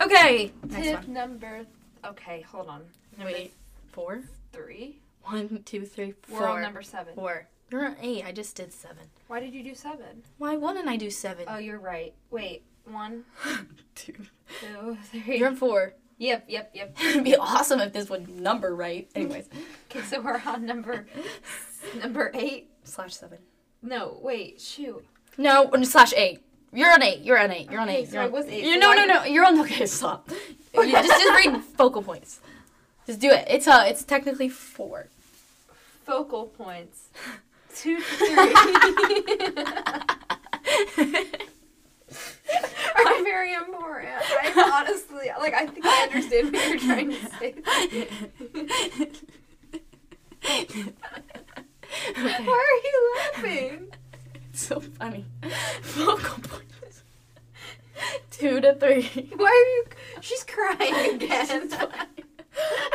[0.00, 0.52] Okay.
[0.68, 1.12] Next Tip one.
[1.12, 1.66] number.
[2.04, 2.82] Okay, hold on.
[3.16, 3.52] Number Wait.
[3.92, 4.22] Four.
[4.52, 5.00] three.
[5.24, 6.40] One, two, three, four.
[6.40, 7.14] We're on number seven.
[7.14, 7.46] Four.
[7.70, 8.24] You're on eight.
[8.24, 9.04] I just did seven.
[9.26, 10.22] Why did you do seven?
[10.38, 11.44] Why wouldn't I do seven?
[11.48, 12.14] Oh, you're right.
[12.30, 13.24] Wait, one,
[13.94, 14.14] Two.
[14.60, 15.38] two, three.
[15.38, 15.94] You're on four.
[16.16, 16.96] Yep, yep, yep.
[17.02, 19.08] It'd be awesome if this would number right.
[19.14, 19.48] Anyways,
[19.90, 21.06] Okay, so we're on number
[22.00, 22.70] number eight.
[22.84, 23.38] slash seven.
[23.82, 25.04] No, wait, shoot.
[25.36, 26.40] No, slash eight.
[26.72, 27.20] You're on eight.
[27.22, 27.70] You're on eight.
[27.70, 28.08] You're on Okay, eight.
[28.08, 29.24] so You're I on, was eight, You, so no, no, no.
[29.24, 29.58] You're on.
[29.60, 30.28] Okay, stop.
[30.74, 32.40] You just just read focal points.
[33.06, 33.46] Just do it.
[33.48, 35.06] It's uh, it's technically four.
[36.04, 37.08] Focal points.
[37.74, 38.34] Two, three.
[42.96, 44.08] are very important.
[44.12, 47.54] I Honestly, like I think I understand what you're trying to say.
[52.10, 52.44] Okay.
[52.44, 53.88] Why are you laughing?
[54.50, 55.24] It's so funny.
[55.82, 57.04] Vocal points.
[58.32, 59.30] Two to three.
[59.36, 59.84] Why are you?
[60.20, 61.70] She's crying again.
[61.72, 62.06] I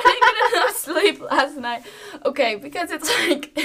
[0.03, 1.83] didn't get enough sleep last night.
[2.25, 3.57] Okay, because it's like,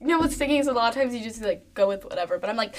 [0.00, 2.38] you know, with singing is a lot of times you just like go with whatever.
[2.38, 2.76] But I'm like,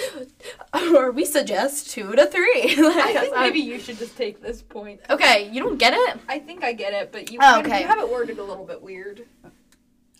[0.95, 2.75] or we suggest two to three.
[2.81, 5.01] Like, I think maybe you should just take this point.
[5.12, 6.17] Okay, you don't get it.
[6.27, 7.81] I think I get it, but you, Oh, okay.
[7.81, 9.27] you have it worded a little bit weird.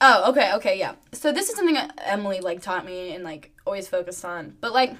[0.02, 0.96] Oh, okay, okay, yeah.
[1.12, 4.56] So this is something Emily like taught me and like always focused on.
[4.60, 4.96] But like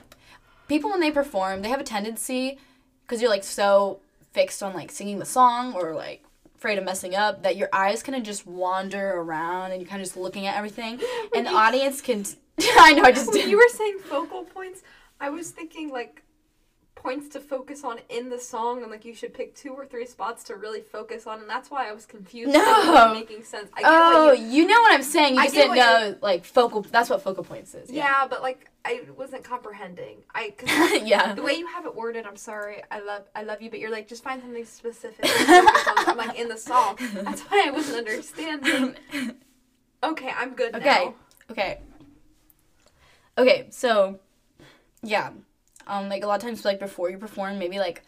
[0.68, 2.58] people when they perform, they have a tendency
[3.02, 4.00] because you're like so
[4.32, 6.24] fixed on like singing the song or like
[6.56, 10.02] afraid of messing up that your eyes kind of just wander around and you're kind
[10.02, 11.00] of just looking at everything
[11.36, 12.26] and the audience can
[12.80, 14.82] I know I just When did you were saying focal points,
[15.20, 16.23] I was thinking like
[17.04, 20.06] points to focus on in the song, and like you should pick two or three
[20.06, 22.54] spots to really focus on, and that's why I was confused.
[22.54, 23.14] No.
[23.14, 23.70] Making sense.
[23.76, 25.36] I get Oh, you, you know what I'm saying.
[25.36, 27.90] You I just didn't know like focal that's what focal points is.
[27.92, 28.26] yeah.
[28.28, 30.18] but like I wasn't comprehending.
[30.34, 31.04] I cause Yeah.
[31.04, 31.34] yeah.
[31.34, 32.82] the way you have it worded, I'm sorry.
[32.90, 35.24] I love I love you, but you're like just find something specific.
[35.26, 36.10] to focus on.
[36.10, 36.98] I'm like in the song.
[37.14, 38.96] That's why I wasn't understanding.
[40.04, 40.84] Okay, I'm good Okay.
[40.86, 41.14] now.
[41.50, 41.80] Okay.
[43.38, 44.20] Okay, so
[45.02, 45.32] yeah.
[45.88, 48.04] Um like a lot of times like before you perform, maybe like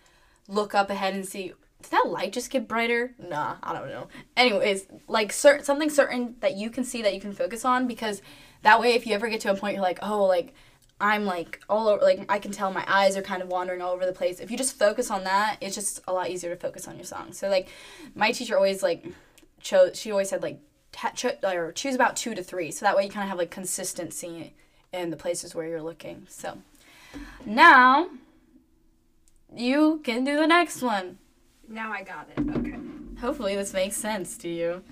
[0.48, 3.14] look up ahead and see did that light just get brighter?
[3.20, 4.08] Nah, I don't know.
[4.36, 8.22] Anyways, like cer- something certain that you can see that you can focus on because
[8.64, 10.54] that way if you ever get to a point you're like, "Oh, like
[11.00, 13.92] I'm like all over like I can tell my eyes are kind of wandering all
[13.94, 16.60] over the place." If you just focus on that, it's just a lot easier to
[16.60, 17.34] focus on your song.
[17.34, 17.68] So like
[18.16, 19.06] my teacher always like
[19.62, 20.60] chose she always said like
[20.92, 23.38] ta- cho- or choose about 2 to 3 so that way you kind of have
[23.38, 24.54] like consistency
[24.94, 26.26] in the places where you're looking.
[26.30, 26.58] So
[27.46, 28.10] now
[29.56, 31.18] you can do the next one.
[31.68, 32.40] Now I got it.
[32.58, 32.78] Okay.
[33.22, 34.84] Hopefully this makes sense to you.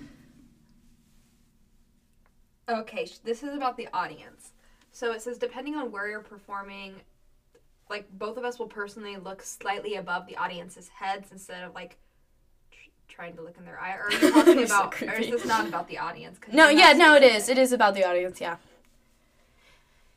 [2.68, 4.52] Okay, this is about the audience.
[4.92, 6.94] So it says depending on where you're performing,
[7.90, 11.98] like both of us will personally look slightly above the audience's heads instead of like
[12.70, 13.94] tr- trying to look in their eye.
[13.96, 15.02] Or are you talking You're so about?
[15.02, 16.38] or is this not about the audience?
[16.50, 17.48] No, yeah, no, it is.
[17.50, 18.56] It is about the audience, yeah.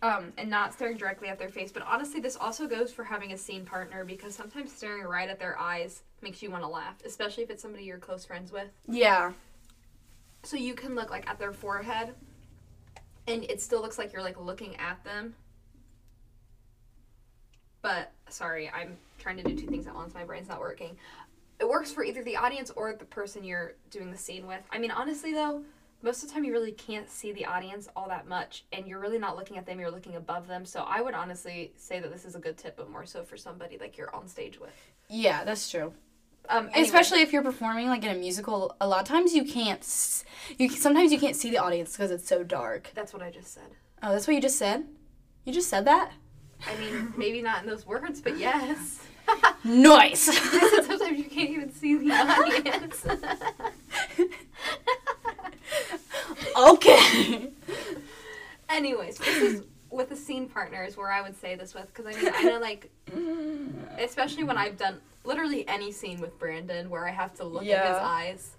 [0.04, 1.72] Um, and not staring directly at their face.
[1.72, 5.40] But honestly, this also goes for having a scene partner because sometimes staring right at
[5.40, 8.70] their eyes makes you want to laugh, especially if it's somebody you're close friends with.
[8.88, 9.32] Yeah.
[10.44, 12.14] So you can look like at their forehead,
[13.28, 15.34] and it still looks like you're like looking at them.
[17.82, 20.14] But sorry, I'm trying to do two things at once.
[20.14, 20.96] My brain's not working.
[21.60, 24.62] It works for either the audience or the person you're doing the scene with.
[24.72, 25.64] I mean, honestly though,
[26.02, 29.00] most of the time you really can't see the audience all that much, and you're
[29.00, 29.80] really not looking at them.
[29.80, 30.66] You're looking above them.
[30.66, 33.38] So I would honestly say that this is a good tip, but more so for
[33.38, 34.70] somebody like you're on stage with.
[35.10, 35.94] Yeah, that's true.
[36.50, 36.82] Um, anyway.
[36.82, 39.84] Especially if you're performing like in a musical, a lot of times you can't
[40.58, 42.92] you sometimes you can't see the audience because it's so dark.
[42.94, 43.68] that's what I just said.
[44.02, 44.86] Oh, that's what you just said?
[45.44, 46.12] You just said that?
[46.66, 49.00] I mean, maybe not in those words, but yes.
[49.64, 50.22] Nice.
[50.22, 53.06] Sometimes you can't even see the audience.
[56.58, 57.50] okay.
[58.70, 62.20] Anyways, this is with the scene partners where I would say this with because I
[62.22, 62.92] mean I know like
[63.98, 67.88] especially when I've done literally any scene with Brandon where I have to look at
[67.88, 68.00] his Yeah.
[68.06, 68.52] eyes.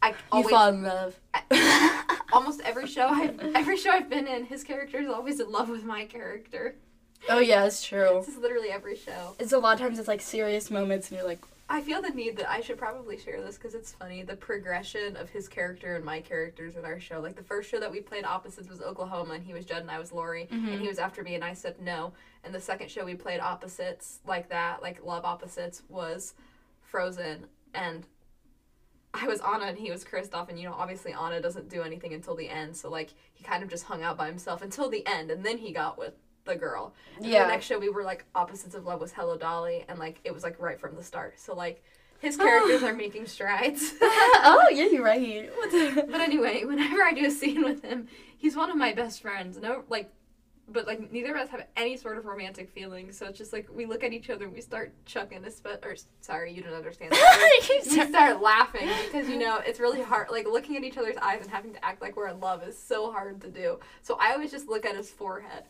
[0.00, 1.14] I You always fall in love.
[2.32, 5.68] almost every show I've every show I've been in, his character is always in love
[5.68, 6.74] with my character.
[7.28, 8.22] oh yeah, it's true.
[8.24, 9.36] This is literally every show.
[9.38, 11.40] It's a lot of times it's like serious moments and you're like,
[11.72, 14.22] I feel the need that I should probably share this because it's funny.
[14.22, 17.18] The progression of his character and my characters in our show.
[17.18, 19.90] Like the first show that we played opposites was Oklahoma, and he was Jud and
[19.90, 20.82] I was Laurey, and mm-hmm.
[20.82, 22.12] he was after me, and I said no.
[22.44, 26.34] And the second show we played opposites like that, like love opposites, was
[26.82, 28.06] Frozen, and
[29.14, 32.12] I was Anna and he was Kristoff, and you know obviously Anna doesn't do anything
[32.12, 35.06] until the end, so like he kind of just hung out by himself until the
[35.06, 36.12] end, and then he got with
[36.44, 36.94] the girl.
[37.16, 37.44] And Yeah.
[37.44, 40.32] The next show we were like opposites of love was Hello Dolly, and like it
[40.32, 41.38] was like right from the start.
[41.38, 41.82] So like
[42.20, 43.94] his characters are making strides.
[44.02, 45.50] oh yeah, you're right.
[46.10, 49.58] But anyway, whenever I do a scene with him, he's one of my best friends.
[49.58, 50.12] No, like,
[50.68, 53.18] but like neither of us have any sort of romantic feelings.
[53.18, 55.42] So it's just like we look at each other and we start chucking.
[55.42, 57.12] Espe- or sorry, you don't understand.
[57.12, 57.68] That.
[57.84, 60.28] You start laughing because you know it's really hard.
[60.30, 62.78] Like looking at each other's eyes and having to act like we're in love is
[62.78, 63.80] so hard to do.
[64.02, 65.64] So I always just look at his forehead,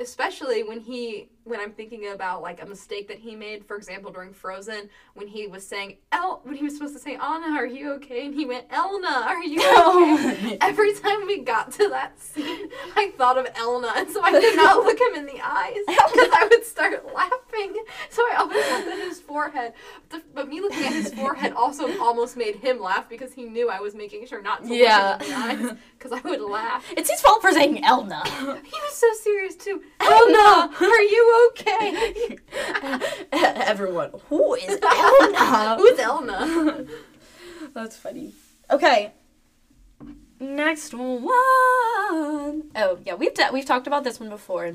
[0.00, 3.66] especially when he when I'm thinking about like a mistake that he made.
[3.66, 7.16] For example, during Frozen, when he was saying El, when he was supposed to say
[7.16, 8.24] Anna, are you okay?
[8.24, 10.54] And he went Elna, are you oh okay?
[10.60, 10.66] Oh.
[10.66, 14.56] Every time we got to that scene, I thought of Elna, and so I could
[14.56, 17.74] not look him in the eyes because I would start laughing.
[18.08, 19.74] So I always looked at his forehead.
[20.08, 23.68] But, but me looking at his forehead also almost made him laugh because he knew
[23.68, 25.18] I was making sure not to Yeah.
[25.18, 26.84] look him in the eyes because I would laugh.
[26.96, 28.24] It's his fault for saying Elna.
[28.64, 29.82] He was so serious too.
[30.00, 32.38] Elna, are you okay?
[33.32, 35.76] Everyone, who is Elna?
[35.78, 36.88] Who's Elna?
[37.72, 38.32] That's funny.
[38.70, 39.12] Okay.
[40.40, 41.32] Next one.
[41.32, 44.74] Oh yeah, we've ta- we've talked about this one before.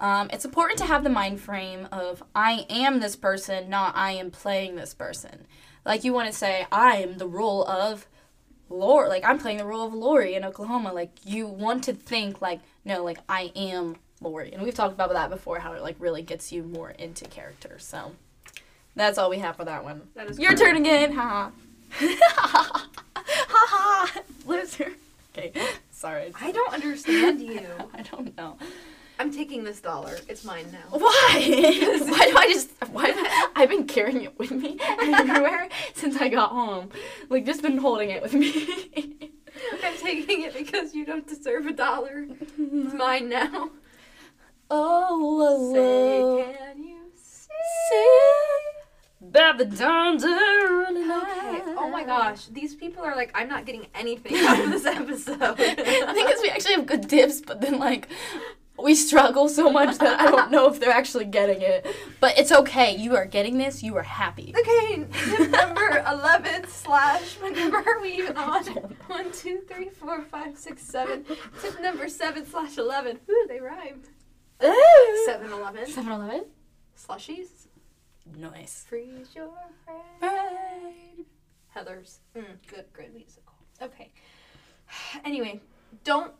[0.00, 4.12] Um, it's important to have the mind frame of I am this person, not I
[4.12, 5.46] am playing this person.
[5.84, 8.06] Like you want to say I am the role of
[8.70, 9.08] Laurey.
[9.08, 10.92] Like I'm playing the role of Laurey in Oklahoma.
[10.92, 14.52] Like you want to think like no, like I am Laurey.
[14.52, 15.58] And we've talked about that before.
[15.58, 17.76] How it like really gets you more into character.
[17.78, 18.12] So
[18.94, 20.02] that's all we have for that one.
[20.14, 20.62] That is Your correct.
[20.62, 21.12] turn again.
[21.12, 21.52] Ha ha.
[23.22, 24.20] Ha ha.
[24.46, 24.92] Loser.
[25.36, 25.52] Okay.
[25.90, 26.32] Sorry.
[26.40, 27.66] I don't understand you.
[27.94, 28.56] I don't know.
[29.18, 30.16] I'm taking this dollar.
[30.28, 30.78] It's mine now.
[30.98, 31.00] Why?
[31.02, 32.70] why do I just?
[32.90, 33.50] Why?
[33.54, 36.88] I've been carrying it with me everywhere since I got home.
[37.28, 39.30] Like just been holding it with me.
[39.84, 42.26] I'm taking it because you don't deserve a dollar.
[42.58, 43.70] It's mine now.
[44.70, 47.48] Oh, Say, can you see?
[47.90, 48.30] see
[49.76, 51.62] times running Okay.
[51.76, 55.38] Oh my gosh, these people are like, I'm not getting anything out of this episode.
[55.56, 58.08] the thing is, we actually have good tips, but then like
[58.82, 61.86] we struggle so much that I don't know if they're actually getting it.
[62.20, 62.96] But it's okay.
[62.96, 63.82] You are getting this.
[63.82, 64.54] You are happy.
[64.58, 68.64] Okay, tip number 11 slash, what number are we even on?
[68.64, 71.24] 1, 2, 3, 4, 5, 6, 7.
[71.60, 73.20] Tip number 7 slash 11.
[73.30, 74.08] Ooh, they rhymed.
[74.60, 75.86] 7 11.
[75.86, 76.44] 7 Eleven?
[76.96, 77.66] Slushies.
[78.36, 78.84] Nice.
[78.88, 79.50] Freeze your
[80.20, 81.24] brain.
[81.74, 82.18] Heathers.
[82.36, 83.54] Mm, good, good musical.
[83.82, 84.10] Okay.
[85.24, 85.60] Anyway,
[86.02, 86.32] don't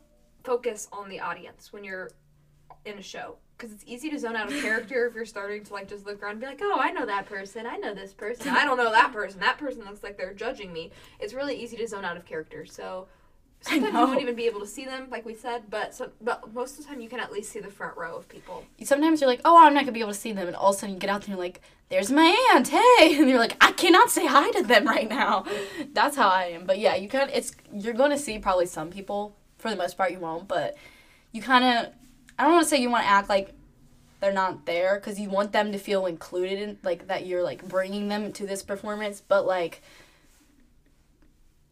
[0.43, 2.11] focus on the audience when you're
[2.83, 5.71] in a show because it's easy to zone out of character if you're starting to
[5.71, 8.13] like just look around and be like, oh, I know that person, I know this
[8.13, 9.39] person, I don't know that person.
[9.39, 10.91] That person looks like they're judging me.
[11.19, 12.65] It's really easy to zone out of character.
[12.65, 13.07] So
[13.61, 16.53] sometimes you won't even be able to see them, like we said, but so, but
[16.53, 18.63] most of the time you can at least see the front row of people.
[18.83, 20.75] Sometimes you're like, oh, I'm not gonna be able to see them, and all of
[20.75, 23.39] a sudden you get out there and you're like, there's my aunt, hey, and you're
[23.39, 25.45] like, I cannot say hi to them right now.
[25.93, 26.65] That's how I am.
[26.65, 29.35] But yeah, you kind of it's you're gonna see probably some people.
[29.57, 30.75] For the most part, you won't, but
[31.31, 31.93] you kind of
[32.39, 33.53] I don't want to say you want to act like
[34.21, 37.67] they're not there because you want them to feel included in like that you're like
[37.67, 39.83] bringing them to this performance, but like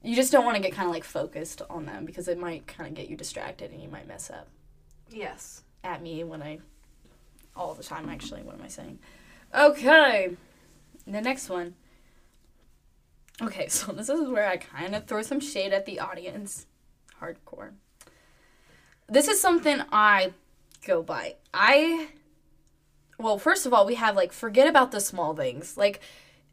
[0.04, 0.46] you just don't mm-hmm.
[0.48, 3.10] want to get kind of like focused on them because it might kind of get
[3.10, 4.48] you distracted and you might mess up
[5.10, 5.64] Yes.
[5.84, 6.60] at me when I
[7.56, 9.00] all the time actually what am I saying?
[9.54, 10.36] Okay.
[11.08, 11.76] The next one.
[13.42, 16.68] Okay, so this is where I kind of throw some shade at the audience.
[17.22, 17.72] Hardcore.
[19.08, 20.34] This is something I
[20.86, 21.36] go by.
[21.54, 22.10] I
[23.18, 25.76] well, first of all, we have like forget about the small things.
[25.76, 26.00] Like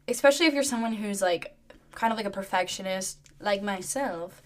[0.07, 1.55] especially if you're someone who's like
[1.91, 4.41] kind of like a perfectionist like myself,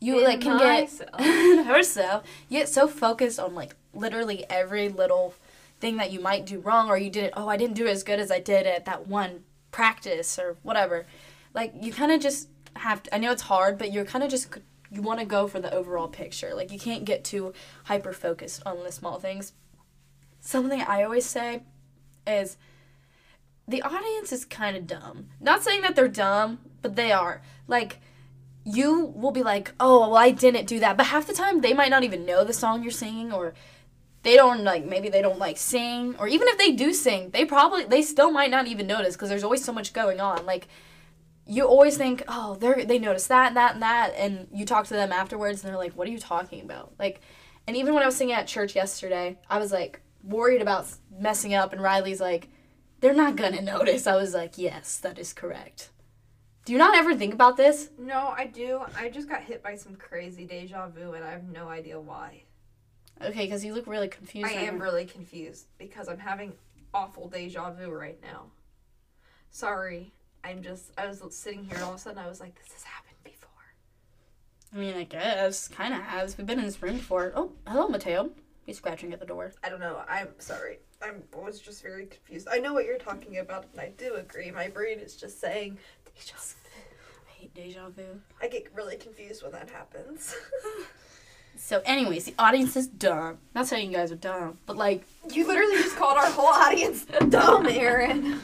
[0.00, 1.66] you like can get Myself.
[1.66, 2.24] herself.
[2.48, 5.34] You get so focused on like literally every little
[5.80, 7.32] thing that you might do wrong or you did it.
[7.36, 10.56] Oh, I didn't do it as good as I did at that one practice or
[10.62, 11.06] whatever.
[11.54, 13.02] Like you kind of just have.
[13.04, 14.48] To, I know it's hard, but you're kind of just
[14.90, 16.54] you want to go for the overall picture.
[16.54, 17.52] Like you can't get too
[17.84, 19.52] hyper focused on the small things.
[20.40, 21.62] Something I always say
[22.26, 22.56] is
[23.66, 25.28] the audience is kind of dumb.
[25.40, 27.40] Not saying that they're dumb, but they are.
[27.66, 28.00] Like
[28.64, 31.74] you will be like, "Oh, well, I didn't do that," but half the time they
[31.74, 33.54] might not even know the song you're singing, or
[34.22, 37.44] they don't like maybe they don't like sing, or even if they do sing, they
[37.44, 40.46] probably they still might not even notice because there's always so much going on.
[40.46, 40.66] Like
[41.46, 44.86] you always think, "Oh, they're they noticed that and that and that," and you talk
[44.86, 47.20] to them afterwards, and they're like, "What are you talking about?" Like,
[47.66, 50.86] and even when I was singing at church yesterday, I was like worried about
[51.18, 52.48] messing up, and Riley's like,
[53.00, 55.90] "They're not gonna notice." I was like, "Yes, that is correct."
[56.64, 57.90] Do you not ever think about this?
[57.98, 58.80] No, I do.
[58.96, 62.44] I just got hit by some crazy deja vu, and I have no idea why.
[63.22, 64.50] Okay, because you look really confused.
[64.50, 64.84] I right am now.
[64.84, 66.54] really confused because I'm having
[66.92, 68.46] awful deja vu right now.
[69.50, 70.12] Sorry.
[70.42, 72.72] I'm just, I was sitting here and all of a sudden I was like, this
[72.72, 73.50] has happened before.
[74.74, 76.36] I mean, I guess kind of has.
[76.36, 77.32] We've been in this room before.
[77.34, 78.30] Oh, hello, Mateo.
[78.66, 79.52] He's scratching at the door.
[79.62, 80.02] I don't know.
[80.08, 80.78] I'm sorry.
[81.02, 82.48] I was just very confused.
[82.50, 84.50] I know what you're talking about, and I do agree.
[84.50, 85.78] My brain is just saying
[86.14, 86.54] deja vu.
[87.28, 88.20] I hate deja vu.
[88.42, 90.34] I get really confused when that happens.
[91.56, 93.38] So, anyways, the audience is dumb.
[93.54, 97.06] Not saying you guys are dumb, but like, you literally just called our whole audience
[97.28, 98.40] dumb, Erin.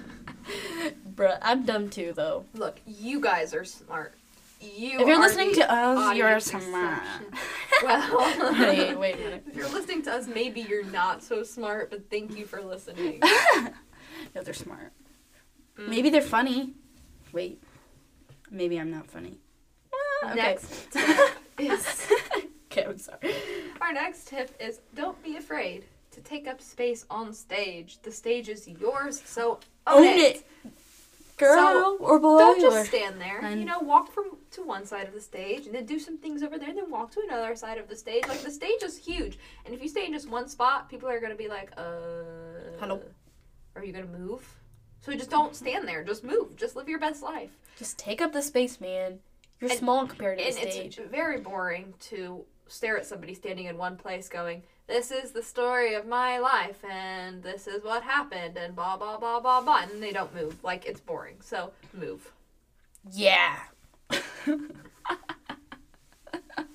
[1.16, 2.44] bruh, I'm dumb too, though.
[2.54, 4.14] Look, you guys are smart.
[4.60, 7.02] You If you're are listening to us, you're smart.
[7.82, 9.44] Well, Wait, wait a minute.
[9.48, 13.20] if you're listening to us, maybe you're not so smart, but thank you for listening.
[14.34, 14.92] No, they're smart.
[15.78, 15.88] Mm.
[15.88, 16.74] Maybe they're funny.
[17.32, 17.62] Wait.
[18.50, 19.38] Maybe I'm not funny.
[20.22, 20.34] Ah, okay.
[20.36, 22.08] Next tip is
[22.66, 23.34] okay, I'm sorry.
[23.80, 27.98] our next tip is don't be afraid to take up space on stage.
[28.02, 30.36] The stage is yours, so own, Own it.
[30.36, 30.72] it.
[31.36, 32.38] Girl or boy.
[32.38, 33.38] Don't just stand there.
[33.42, 36.18] And- You know, walk from to one side of the stage and then do some
[36.18, 38.26] things over there, and then walk to another side of the stage.
[38.28, 41.20] Like the stage is huge, and if you stay in just one spot, people are
[41.20, 43.00] gonna be like, "Uh, Hello.
[43.76, 44.44] Are you gonna move?"
[45.00, 46.04] So just don't stand there.
[46.04, 46.56] Just move.
[46.56, 47.50] Just live your best life.
[47.78, 49.18] Just take up the space, man.
[49.60, 50.98] You're And- small compared to And the stage.
[50.98, 55.42] it's very boring to stare at somebody standing in one place going, This is the
[55.42, 59.82] story of my life and this is what happened and blah blah blah blah blah
[59.82, 60.62] and they don't move.
[60.64, 61.36] Like it's boring.
[61.40, 62.32] So move.
[63.12, 63.56] Yeah.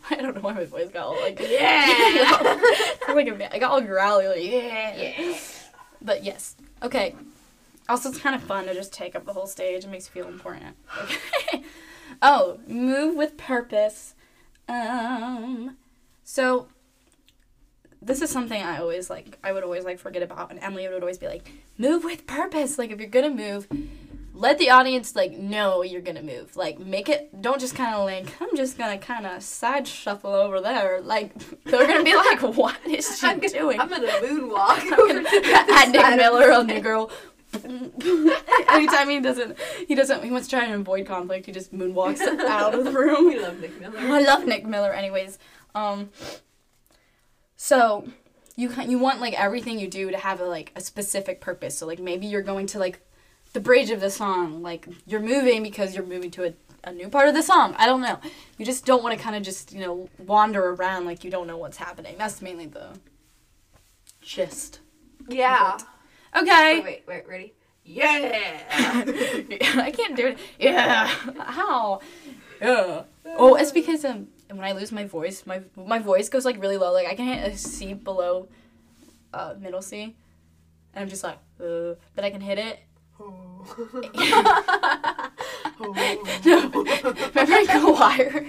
[0.10, 1.86] I don't know why my voice got all like Yeah.
[3.08, 3.54] I'm like.
[3.54, 4.96] I got all growly like yeah.
[4.96, 5.38] Yeah.
[6.02, 6.56] But yes.
[6.84, 7.16] Okay.
[7.88, 9.84] Also it's kind of fun to just take up the whole stage.
[9.84, 10.76] It makes you feel important.
[12.22, 14.14] Oh, move with purpose.
[14.70, 15.76] Um
[16.24, 16.68] so
[18.02, 21.02] this is something I always like I would always like forget about and Emily would
[21.02, 22.78] always be like, move with purpose.
[22.78, 23.68] Like if you're gonna move,
[24.34, 26.56] let the audience like know you're gonna move.
[26.56, 31.02] Like make it don't just kinda like, I'm just gonna kinda side shuffle over there.
[31.02, 31.34] Like
[31.66, 33.80] they're gonna be like, What is she I'm gonna, doing?
[33.80, 35.30] I'm gonna moonwalk I'm gonna-
[35.74, 37.12] at Nick Miller on the girl.
[38.70, 40.24] Anytime he doesn't, he doesn't.
[40.24, 41.46] He wants to try and avoid conflict.
[41.46, 43.28] He just moonwalks out of the room.
[43.28, 44.00] We love Nick Miller.
[44.00, 44.94] I love Nick Miller.
[44.94, 45.40] Anyways,
[45.74, 46.10] um,
[47.56, 48.08] so
[48.56, 51.78] you you want like everything you do to have a like a specific purpose.
[51.78, 53.02] So like maybe you're going to like
[53.54, 54.62] the bridge of the song.
[54.62, 56.54] Like you're moving because you're moving to a
[56.86, 57.76] a new part of the song.
[57.78, 58.20] I don't know.
[58.58, 61.48] You just don't want to kind of just you know wander around like you don't
[61.48, 62.16] know what's happening.
[62.18, 63.00] That's mainly the
[64.22, 64.80] gist.
[65.28, 65.78] Yeah.
[66.36, 66.76] Okay.
[66.76, 67.54] Wait, wait, wait, ready?
[67.84, 68.60] Yeah.
[69.82, 70.38] I can't do it.
[70.60, 71.08] Yeah.
[71.08, 72.02] How?
[72.62, 73.04] Yeah.
[73.26, 76.78] Oh, it's because um when I lose my voice, my my voice goes like really
[76.78, 76.92] low.
[76.92, 78.48] Like I can hit a C below
[79.34, 80.16] uh middle C.
[80.94, 82.80] And I'm just like, uh, but I can hit it.
[86.46, 86.70] No.
[86.72, 88.46] Remember in Go Wire?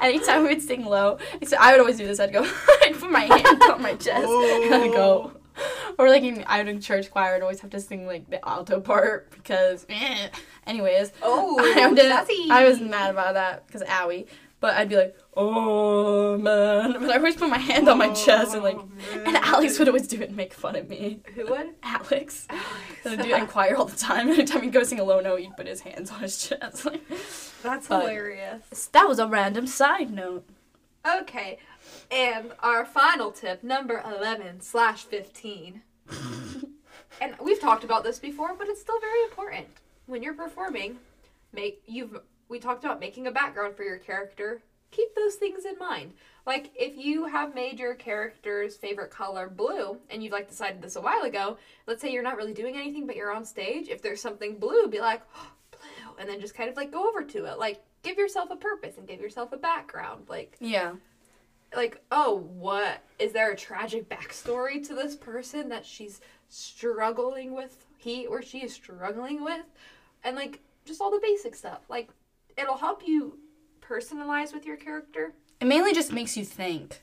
[0.00, 2.18] Anytime we would sing low, so I would always do this.
[2.20, 2.42] I'd go,
[2.82, 5.32] I'd put my hand on my chest and I'd go.
[5.98, 8.46] Or like in, I would in church choir, I'd always have to sing like the
[8.46, 10.28] alto part because, eh.
[10.66, 12.50] anyways, Oh, I, did.
[12.50, 14.26] I was mad about that because owie.
[14.58, 16.92] But I'd be like, oh man.
[17.00, 18.78] But I always put my hand on my chest and like,
[19.14, 21.20] and Alex would always do it and make fun of me.
[21.34, 21.74] Who would?
[21.82, 22.46] Alex.
[23.04, 24.28] Would do it in choir all the time.
[24.30, 26.84] Anytime he'd go sing a low note, he'd put his hands on his chest.
[26.84, 27.00] Like,
[27.62, 28.88] That's But- hilarious.
[28.92, 30.44] that was a random side note.
[31.20, 31.58] Okay,
[32.10, 35.82] and our final tip, number 11 slash 15.
[37.20, 39.66] and we've talked about this before, but it's still very important.
[40.06, 40.98] When you're performing,
[41.52, 44.62] make you've we talked about making a background for your character.
[44.92, 46.12] Keep those things in mind.
[46.46, 50.94] Like if you have made your character's favorite color blue and you've like decided this
[50.94, 54.00] a while ago, let's say you're not really doing anything but you're on stage, if
[54.00, 57.24] there's something blue, be like, oh, blue, and then just kind of like go over
[57.24, 57.58] to it.
[57.58, 60.26] Like give yourself a purpose and give yourself a background.
[60.28, 60.92] Like Yeah.
[61.74, 67.86] Like, oh, what is there a tragic backstory to this person that she's struggling with,
[67.98, 69.64] he or she is struggling with,
[70.24, 71.80] and like just all the basic stuff.
[71.88, 72.10] Like,
[72.56, 73.38] it'll help you
[73.80, 75.32] personalize with your character.
[75.60, 77.02] It mainly just makes you think.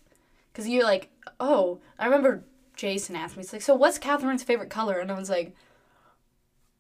[0.51, 1.09] Because you're like,
[1.39, 2.43] oh, I remember
[2.76, 4.99] Jason asked me, he's like, so what's Catherine's favorite color?
[4.99, 5.55] And I was like,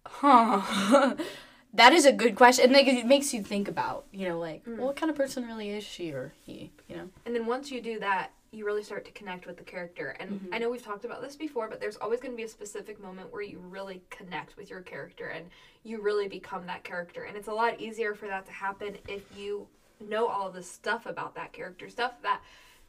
[0.05, 1.15] huh.
[1.73, 2.65] that is a good question.
[2.65, 4.77] And like, it makes you think about, you know, like, mm.
[4.77, 7.09] well, what kind of person really is she or he, you know?
[7.25, 10.15] And then once you do that, you really start to connect with the character.
[10.19, 10.53] And mm-hmm.
[10.53, 13.01] I know we've talked about this before, but there's always going to be a specific
[13.01, 15.45] moment where you really connect with your character and
[15.83, 17.23] you really become that character.
[17.23, 19.67] And it's a lot easier for that to happen if you
[19.99, 22.41] know all of this stuff about that character, stuff that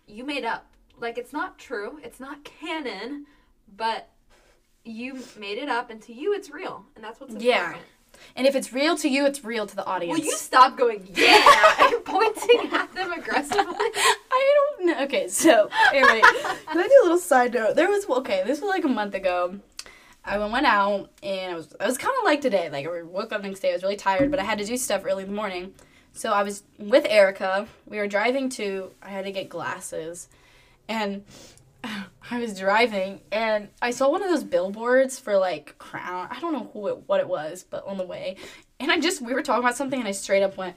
[0.07, 0.66] you made up.
[1.01, 3.24] Like it's not true, it's not canon,
[3.74, 4.11] but
[4.85, 6.85] you made it up and to you it's real.
[6.95, 7.76] And that's what's important.
[7.76, 7.82] Yeah.
[8.37, 10.19] And if it's real to you, it's real to the audience.
[10.19, 13.65] Will you stop going, yeah, and pointing at them aggressively?
[13.77, 15.05] I don't know.
[15.05, 17.77] Okay, so anyway, can I do a little side note?
[17.77, 18.43] There was okay.
[18.47, 19.61] This was like a month ago.
[20.25, 22.71] I went out and I was I was kind of like today.
[22.71, 23.71] Like I woke up next day.
[23.71, 25.75] I was really tired, but I had to do stuff early in the morning.
[26.12, 27.67] So I was with Erica.
[27.87, 28.91] We were driving to.
[29.03, 30.29] I had to get glasses,
[30.89, 31.25] and
[32.31, 36.29] I was driving and I saw one of those billboards for like Crown.
[36.31, 38.37] I don't know who it, what it was, but on the way,
[38.81, 40.77] and I just we were talking about something and I straight up went,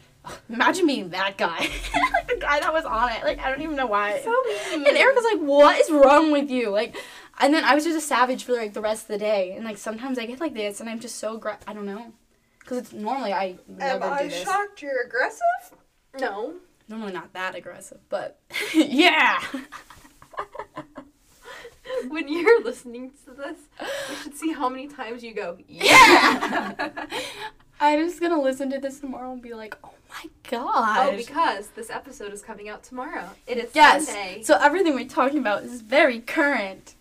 [0.49, 1.57] Imagine being that guy.
[2.13, 3.23] like the guy that was on it.
[3.23, 4.21] Like I don't even know why.
[4.21, 4.33] So
[4.77, 4.87] mean.
[4.87, 6.95] and Eric was like, "What is wrong with you?" Like,
[7.39, 9.53] and then I was just a savage for like the rest of the day.
[9.53, 12.13] And like sometimes I get like this, and I'm just so gra- I don't know,
[12.59, 14.43] because it's normally I Am never I do this.
[14.43, 15.77] shocked you're aggressive?
[16.19, 16.55] No.
[16.89, 18.39] Normally not that aggressive, but
[18.73, 19.41] yeah.
[22.09, 23.57] when you're listening to this,
[24.09, 26.89] you should see how many times you go, yeah!
[27.79, 31.67] I'm just gonna listen to this tomorrow and be like, "Oh my god." oh, because
[31.69, 33.29] this episode is coming out tomorrow.
[33.45, 34.07] It is yes.
[34.07, 34.41] Sunday.
[34.41, 36.95] So everything we're talking about is very current.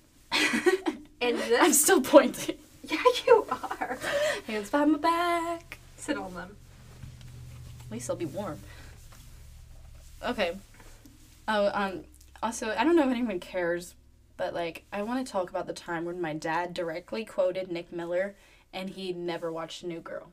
[1.21, 2.57] And I'm still pointing.
[2.85, 3.99] yeah, you are.
[4.47, 5.79] Hands behind my back.
[5.97, 6.57] Sit on them.
[7.87, 8.59] At least they'll be warm.
[10.25, 10.57] Okay.
[11.49, 12.05] Oh, um,
[12.43, 13.95] also, I don't know if anyone cares,
[14.37, 17.93] but like, I want to talk about the time when my dad directly quoted Nick
[17.93, 18.37] Miller
[18.73, 20.29] and he never watched New Girl.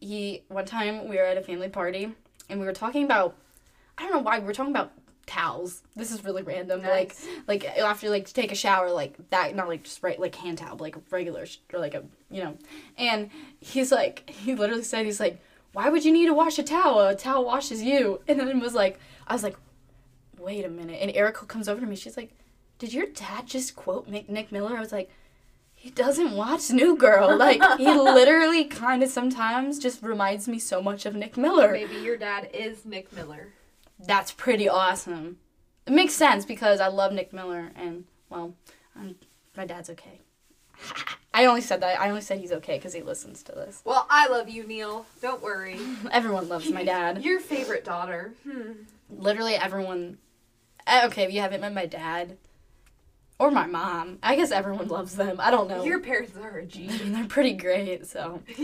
[0.00, 2.14] He, one time, we were at a family party
[2.48, 3.36] and we were talking about,
[3.96, 4.92] I don't know why, we were talking about
[5.26, 5.82] towels.
[5.96, 6.80] This is really random.
[6.82, 7.26] Like, Nice.
[7.46, 10.56] like after like to take a shower like that not like just right like hand
[10.58, 12.56] towel like regular sh- or like a you know
[12.96, 13.28] and
[13.60, 15.38] he's like he literally said he's like
[15.74, 18.56] why would you need to wash a towel a towel washes you and then it
[18.56, 19.56] was like i was like
[20.38, 22.32] wait a minute and erica comes over to me she's like
[22.78, 25.10] did your dad just quote Nick, Nick Miller i was like
[25.80, 27.36] he doesn't watch New Girl.
[27.36, 31.70] Like he literally kind of sometimes just reminds me so much of Nick Miller.
[31.70, 33.52] Maybe your dad is Nick Miller.
[34.04, 35.38] That's pretty awesome.
[35.86, 38.54] It makes sense because I love Nick Miller, and well,
[38.96, 39.14] um,
[39.56, 40.18] my dad's okay.
[41.32, 42.00] I only said that.
[42.00, 43.80] I only said he's okay because he listens to this.
[43.84, 45.06] Well, I love you, Neil.
[45.22, 45.78] Don't worry.
[46.10, 47.22] Everyone loves my dad.
[47.24, 48.32] Your favorite daughter.
[48.42, 48.72] Hmm.
[49.08, 50.18] Literally everyone.
[50.88, 52.36] eh, Okay, if you haven't met my dad
[53.38, 55.36] or my mom, I guess everyone loves them.
[55.38, 55.84] I don't know.
[55.84, 56.88] Your parents are a I G.
[56.88, 58.42] mean, they're pretty great, so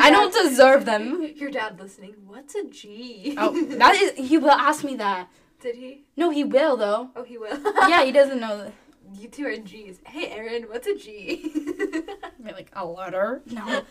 [0.00, 1.32] I don't deserve them.
[1.36, 2.14] Your dad listening.
[2.26, 3.34] What's a G?
[3.36, 4.28] Oh, that is.
[4.28, 5.28] He will ask me that.
[5.60, 6.04] Did he?
[6.16, 7.10] No, he will though.
[7.16, 7.58] Oh, he will.
[7.88, 8.72] Yeah, he doesn't know that.
[9.14, 10.00] You two are G's.
[10.06, 11.50] Hey, Erin, what's a G?
[12.42, 13.42] Be like a letter.
[13.46, 13.82] No.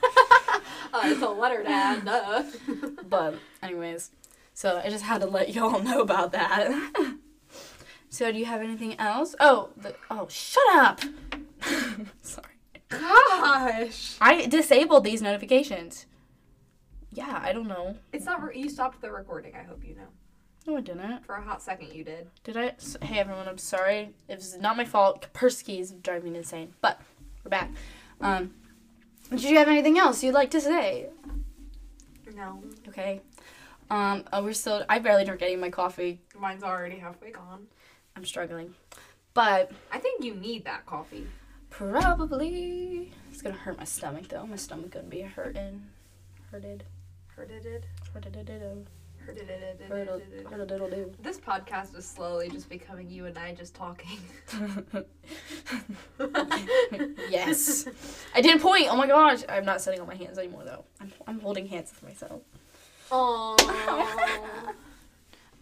[0.93, 2.03] oh, it's a letter, Dad.
[2.05, 2.43] Duh.
[3.07, 4.11] But anyways,
[4.53, 6.71] so I just had to let y'all know about that.
[8.11, 9.35] So do you have anything else?
[9.39, 10.99] Oh, the, oh, shut up.
[12.21, 12.45] Sorry.
[12.89, 14.17] Gosh.
[14.19, 16.05] I disabled these notifications.
[17.13, 17.95] Yeah, I don't know.
[18.11, 18.43] It's not.
[18.43, 19.55] Re- you stopped the recording.
[19.55, 20.07] I hope you know.
[20.67, 21.25] No, I didn't.
[21.25, 22.27] For a hot second, you did.
[22.43, 22.73] Did I?
[23.01, 24.13] Hey everyone, I'm sorry.
[24.27, 25.25] It was not my fault.
[25.33, 26.73] Kaspersky is driving me insane.
[26.81, 26.99] But
[27.43, 27.71] we're back.
[28.19, 28.53] Um,
[29.29, 31.07] did you have anything else you'd like to say?
[32.35, 33.21] No, Okay.
[33.89, 34.83] Um, oh, we're still.
[34.87, 36.21] I barely drink any of my coffee.
[36.37, 37.67] mine's already halfway gone.
[38.15, 38.73] I'm struggling,
[39.33, 41.27] but I think you need that coffee.
[41.69, 44.45] probably it's gonna hurt my stomach though.
[44.45, 45.83] My stomach gonna be hurting.
[46.51, 46.83] Hurted.
[47.35, 47.85] Hurted it.
[48.13, 48.35] Hurted.
[48.35, 48.87] Hurted it.
[49.89, 50.69] Hurted.
[50.69, 51.23] Hurted.
[51.23, 54.19] This podcast is slowly just becoming you and I just talking.
[57.29, 57.87] yes.
[58.35, 58.87] I didn't point.
[58.89, 59.39] Oh my gosh.
[59.47, 60.83] I'm not sitting on my hands anymore though.
[60.99, 62.41] I'm, I'm holding hands with myself.
[63.11, 64.73] Aww.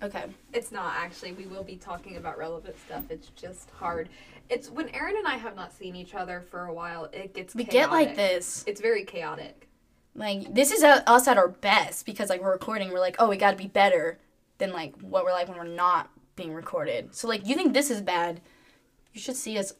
[0.01, 0.25] Okay.
[0.53, 1.33] It's not actually.
[1.33, 3.03] We will be talking about relevant stuff.
[3.09, 4.09] It's just hard.
[4.49, 7.05] It's when Erin and I have not seen each other for a while.
[7.11, 7.73] It gets We chaotic.
[7.73, 8.63] get like this.
[8.67, 9.67] It's very chaotic.
[10.15, 12.91] Like this is uh us at our best because like we're recording.
[12.91, 14.19] We're like, oh, we got to be better
[14.57, 17.13] than like what we're like when we're not being recorded.
[17.13, 18.41] So like, you think this is bad?
[19.13, 19.73] You should see us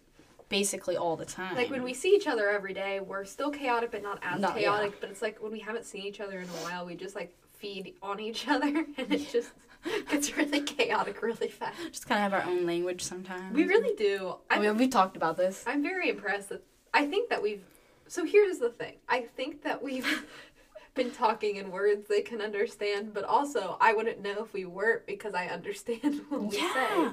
[0.49, 1.55] basically all the time.
[1.55, 4.49] Like when we see each other every day, we're still chaotic, but not as No,
[4.49, 4.53] yeah.
[4.55, 4.99] chaotic.
[4.99, 7.33] But it's like when we haven't seen each other in a while, we just like
[7.57, 9.51] feed on each other, and it just
[10.09, 11.77] gets really chaotic really fast.
[11.87, 13.55] just kind of have our own language sometimes.
[13.55, 14.35] We really do.
[14.49, 15.63] I mean, we've talked about this.
[15.65, 16.63] I'm very impressed that
[16.93, 17.63] I think that we've.
[18.07, 18.95] So here's the thing.
[19.07, 20.25] I think that we've
[20.95, 25.05] been talking in words they can understand, but also I wouldn't know if we weren't
[25.05, 26.73] because I understand what we yeah.
[26.73, 27.11] say.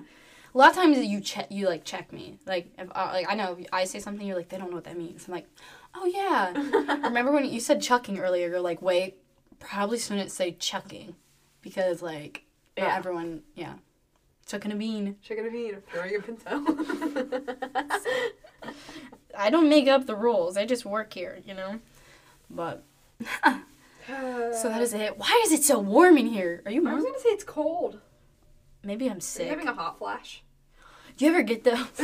[0.54, 2.38] A lot of times you check, you like check me.
[2.46, 4.84] Like, if, uh, like I know I say something, you're like, they don't know what
[4.84, 5.28] that means.
[5.28, 5.46] I'm like,
[5.94, 6.52] oh yeah.
[7.06, 8.48] Remember when you said chucking earlier?
[8.48, 9.18] You're like, wait,
[9.58, 11.14] probably shouldn't say chucking,
[11.60, 12.45] because like
[12.76, 12.84] yeah.
[12.84, 12.96] Yeah.
[12.96, 13.74] everyone, yeah,
[14.46, 15.16] chucking a bean.
[15.22, 16.62] Chicken a bean, throwing a pinto.
[19.38, 20.56] I don't make up the rules.
[20.56, 21.80] I just work here, you know.
[22.50, 22.84] But
[24.06, 25.18] so that is it.
[25.18, 26.62] Why is it so warm in here?
[26.64, 28.00] Are you I was gonna say it's cold.
[28.82, 29.48] Maybe I'm Are you sick.
[29.48, 30.42] having a hot flash?
[31.16, 31.78] Do you ever get those?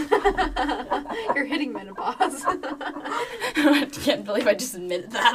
[1.35, 2.43] You're hitting menopause.
[2.47, 5.33] I can't believe I just admitted that.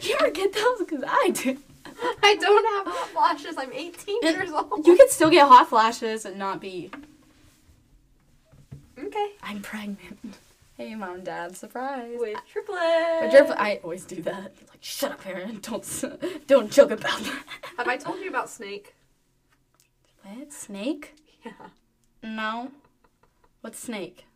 [0.00, 0.78] Do you ever get those?
[0.78, 1.58] Because I do.
[2.22, 3.56] I don't have hot flashes.
[3.58, 4.86] I'm 18 And years old.
[4.86, 6.90] You can still get hot flashes and not be.
[8.98, 9.32] Okay.
[9.42, 10.18] I'm pregnant.
[10.76, 12.16] Hey, mom, and dad, surprise.
[12.18, 13.20] With triplets.
[13.20, 14.52] But you're- I always do that.
[14.68, 15.58] Like, shut up, Erin.
[15.62, 16.04] Don't
[16.46, 17.44] don't joke about that.
[17.76, 18.94] Have I told you about Snake?
[20.22, 20.52] What?
[20.52, 21.14] Snake?
[21.44, 21.52] Yeah.
[22.22, 22.70] No.
[23.62, 24.26] What's snake?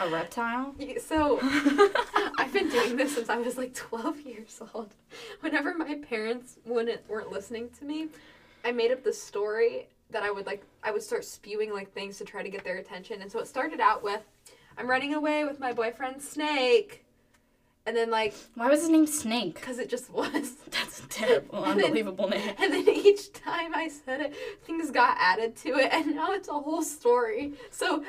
[0.00, 0.74] A reptile?
[1.00, 1.38] So
[2.38, 4.94] I've been doing this since I was like 12 years old.
[5.40, 8.08] Whenever my parents wouldn't weren't listening to me,
[8.64, 12.18] I made up the story that I would like I would start spewing like things
[12.18, 13.22] to try to get their attention.
[13.22, 14.22] And so it started out with
[14.76, 17.03] I'm running away with my boyfriend Snake.
[17.86, 19.60] And then like Why was his name Snake?
[19.60, 20.52] cuz it just was.
[20.70, 22.54] That's a terrible, And then- unbelievable name.
[22.58, 26.48] And then each time I said it, things got added to it, and now it's
[26.48, 27.52] a whole story.
[27.70, 28.02] So,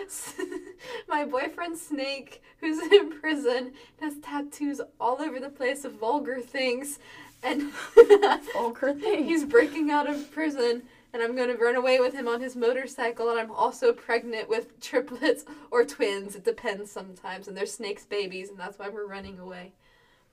[1.09, 6.99] my boyfriend Snake, who's in prison, has tattoos all over the place of vulgar things,
[7.43, 7.71] and
[8.53, 9.25] Vulgar thing.
[9.25, 10.83] he's breaking out of prison.
[11.15, 14.77] And I'm gonna run away with him on his motorcycle, and I'm also pregnant with
[14.81, 16.35] triplets or twins.
[16.35, 19.71] It depends sometimes, and they're Snake's babies, and that's why we're running away.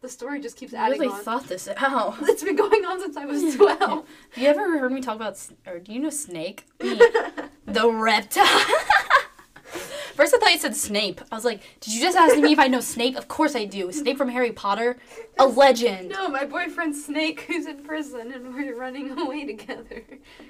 [0.00, 1.20] The story just keeps I adding really on.
[1.22, 2.16] thought this out.
[2.22, 3.78] It's been going on since I was 12.
[3.78, 4.04] Have
[4.36, 6.66] you ever heard me talk about, or do you know Snake?
[6.80, 8.66] The reptile.
[10.14, 11.20] First, I thought you said Snape.
[11.30, 13.16] I was like, did you just ask me if I know Snape?
[13.16, 13.90] Of course I do.
[13.92, 14.98] Snape from Harry Potter,
[15.38, 16.10] a legend.
[16.10, 20.04] No, my boyfriend Snake, who's in prison, and we're running away together.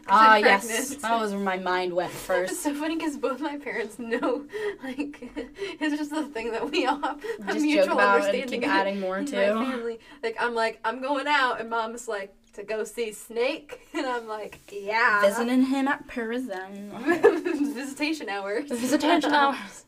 [0.08, 0.96] Ah, yes.
[0.96, 2.52] That was where my mind went first.
[2.52, 4.46] It's so funny because both my parents know,
[4.82, 8.50] like, it's just a thing that we all have a Just mutual joke about and
[8.50, 9.98] keep adding more to.
[10.22, 14.26] Like, I'm like, I'm going out, and mom's like, to go see Snake, and I'm
[14.28, 15.22] like, yeah.
[15.22, 16.92] Visiting him at prison.
[17.74, 18.70] Visitation hours.
[18.70, 19.84] Visitation hours.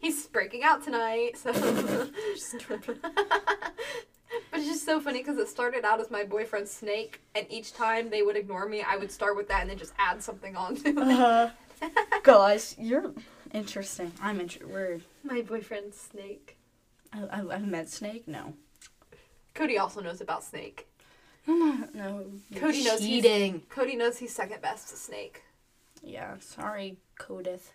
[0.00, 1.52] He's breaking out tonight, so.
[1.52, 2.10] but
[4.54, 8.08] it's just so funny because it started out as my boyfriend Snake, and each time
[8.08, 10.76] they would ignore me, I would start with that and then just add something on
[10.76, 10.98] to it.
[10.98, 11.50] Uh,
[12.22, 13.12] gosh, you're
[13.52, 14.12] interesting.
[14.22, 15.02] I'm interested.
[15.22, 16.56] My boyfriend Snake.
[17.12, 18.26] I, I, I've met Snake?
[18.26, 18.54] No.
[19.54, 20.86] Cody also knows about Snake.
[21.46, 22.26] No, no.
[22.56, 23.62] Cody knows he's- cheating.
[23.68, 25.42] Cody knows he's second best to Snake.
[26.02, 27.70] Yeah, sorry, Codith.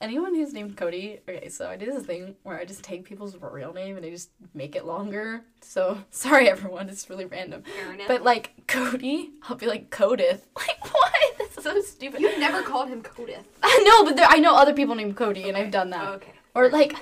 [0.00, 3.36] Anyone who's named Cody, okay, so I do this thing where I just take people's
[3.40, 5.42] real name and I just make it longer.
[5.60, 7.64] So, sorry everyone, it's really random.
[8.06, 10.42] But like Cody, I'll be like Codith.
[10.56, 11.12] Like what?
[11.38, 12.20] That's so stupid.
[12.20, 13.42] You've never called him Codith.
[13.62, 16.08] I know, but there, I know other people named Cody and I've done that.
[16.08, 16.32] Oh, okay.
[16.54, 16.94] Or like,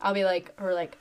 [0.00, 0.96] I'll be like, or like,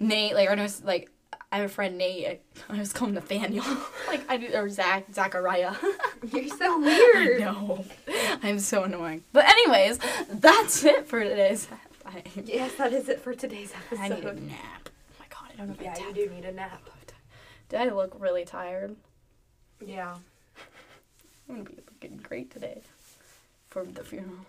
[0.00, 1.10] Nate, like, or no, like,
[1.54, 2.26] I have a friend Nate.
[2.26, 2.38] I,
[2.74, 3.64] I was calling Nathaniel.
[4.08, 5.72] like, I do, or Zach, Zachariah.
[6.32, 7.38] You're so weird.
[7.38, 7.84] No,
[8.42, 9.22] I'm so annoying.
[9.32, 11.68] But anyways, that's it for today's.
[12.04, 14.02] I, Yes, that is it for today's episode.
[14.02, 14.88] I need a nap.
[14.88, 16.82] Oh my god, I don't know if I Yeah, have you do need a nap.
[17.68, 18.96] Did I look really tired?
[19.80, 20.16] Yeah.
[21.48, 22.82] I'm gonna be looking great today
[23.70, 24.44] for the funeral.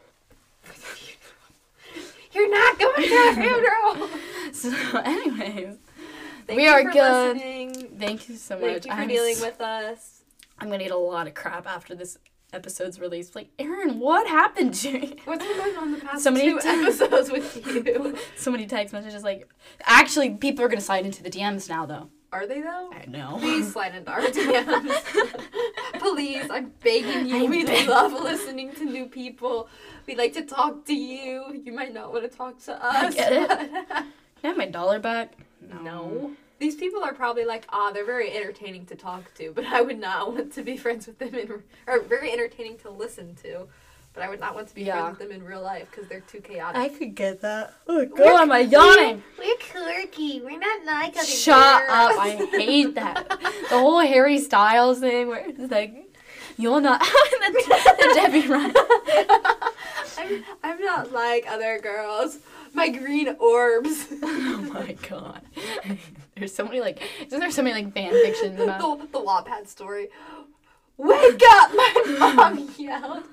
[2.33, 4.09] You're not going to a funeral.
[4.51, 4.71] So,
[5.05, 5.77] anyways,
[6.47, 7.37] Thank We are good.
[7.37, 7.97] Listening.
[7.99, 8.61] thank you so much.
[8.83, 10.21] Thank you for I'm dealing with us.
[10.59, 12.17] I'm gonna get a lot of crap after this
[12.53, 13.35] episode's released.
[13.35, 15.15] Like, Erin, what happened to you?
[15.25, 18.17] What's been going on in the past So many two ti- episodes with you?
[18.37, 19.23] So many text messages.
[19.23, 19.49] Like,
[19.83, 22.09] actually, people are gonna slide into the DMs now, though.
[22.31, 22.91] Are they though?
[22.91, 23.37] I know.
[23.39, 25.99] Please slide into our DMs.
[25.99, 27.45] Please, I'm begging you.
[27.45, 29.69] I'm we love listening to new people.
[30.05, 31.61] We like to talk to you.
[31.63, 32.95] You might not want to talk to us.
[32.95, 34.05] I get it.
[34.45, 35.33] But- Can I have my dollar back?
[35.83, 36.31] No.
[36.59, 39.99] These people are probably like, ah, they're very entertaining to talk to, but I would
[39.99, 43.67] not want to be friends with them in, or very entertaining to listen to,
[44.13, 45.01] but I would not want to be Yeah.
[45.01, 46.79] friends with them in real life because they're too chaotic.
[46.81, 47.73] I could get that.
[47.87, 49.21] Oh We're god, am I yawning?
[49.37, 50.41] We're quirky.
[50.41, 52.11] We're not like other Shut girls.
[52.15, 52.19] up!
[52.19, 53.27] I hate that.
[53.69, 55.93] The whole Harry Styles thing, where it's like,
[56.57, 57.01] you're not
[57.41, 58.73] the, the Debby Ryan.
[60.17, 62.37] I'm, I'm not like other girls.
[62.75, 64.07] My green orbs.
[64.23, 65.41] Oh my god.
[66.35, 68.99] There's so many like, isn't there so many like fan fictions about?
[68.99, 70.09] the, the Wattpad story.
[70.97, 71.71] Wake up!
[71.73, 73.23] My mom yelled.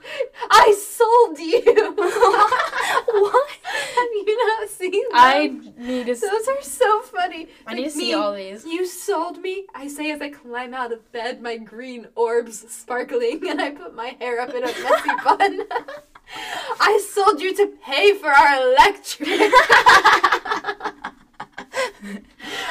[0.50, 1.62] I sold you.
[1.96, 3.50] what?
[3.62, 5.10] Have you not seen them?
[5.14, 6.14] I need to.
[6.14, 7.48] Those are so funny.
[7.66, 8.64] I need to Like see me, all these.
[8.64, 9.66] You sold me.
[9.74, 13.94] I say as I climb out of bed, my green orbs sparkling, and I put
[13.94, 15.60] my hair up in a messy bun.
[16.80, 19.28] I sold you to pay for our electric.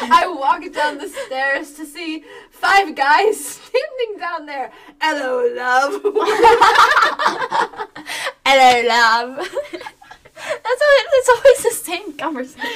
[0.04, 4.72] I walked down the stairs to see five guys standing down there.
[5.02, 6.02] Hello, love.
[8.46, 9.88] Hello, love.
[10.64, 12.70] That's always, the same conversation.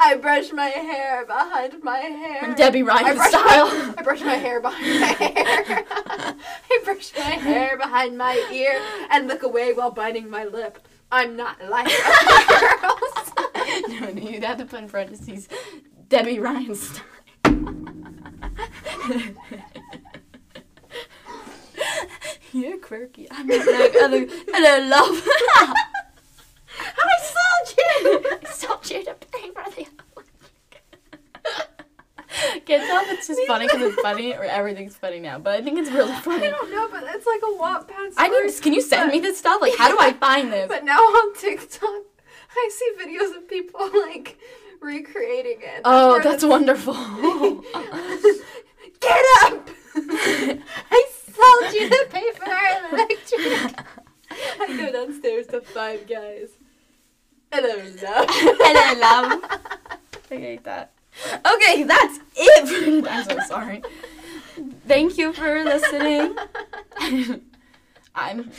[0.00, 2.54] I brush my hair behind my hair.
[2.54, 3.66] Debby I Ryan brush, style.
[3.66, 5.84] my, I brush my hair behind my hair.
[5.90, 8.80] I brush my hair behind my ear
[9.10, 10.86] and look away while biting my lip.
[11.10, 13.32] I'm not like other girls.
[13.88, 15.48] no, no, you'd have to put in parentheses
[16.08, 17.02] Debbie Reinstein.
[22.52, 23.28] You're quirky.
[23.30, 24.26] I'm not like other.
[24.48, 25.86] Hello, love.
[26.78, 28.38] I sold you.
[28.42, 29.86] I sold you to pay for the.
[32.66, 35.62] Can't tell if it's just funny because it's funny or everything's funny now, but I
[35.62, 36.48] think it's really funny.
[36.48, 38.14] I don't know, but it's like a Wattpad story.
[38.18, 38.62] I need.
[38.62, 39.60] Can you send me this stuff?
[39.62, 40.68] Like, how do I find this?
[40.68, 42.02] But now on TikTok,
[42.50, 44.38] I see videos of people like
[44.80, 45.82] recreating it.
[45.84, 46.94] Oh, that's wonderful.
[49.00, 49.68] Get up!
[49.94, 53.80] I sold you the paper and electric.
[54.30, 56.50] I go downstairs to five guys.
[57.52, 58.26] Hello, love.
[58.30, 59.42] Hello, love.
[60.30, 60.92] I hate that.
[61.54, 62.68] Okay, that's it.
[62.68, 63.82] For, I'm so sorry.
[64.86, 66.36] Thank you for listening.
[68.14, 68.50] I'm.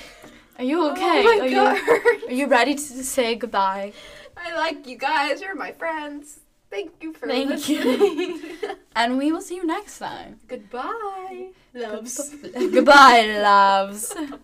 [0.57, 1.23] Are you oh okay?
[1.25, 1.77] Oh my are god.
[1.77, 3.93] you Are you ready to say goodbye?
[4.35, 5.41] I like you guys.
[5.41, 6.39] You're my friends.
[6.69, 7.57] Thank you for listening.
[7.57, 8.75] Thank you.
[8.95, 10.39] And we will see you next time.
[10.47, 11.49] Goodbye.
[11.73, 12.35] Loves.
[12.53, 14.13] Goodbye, loves.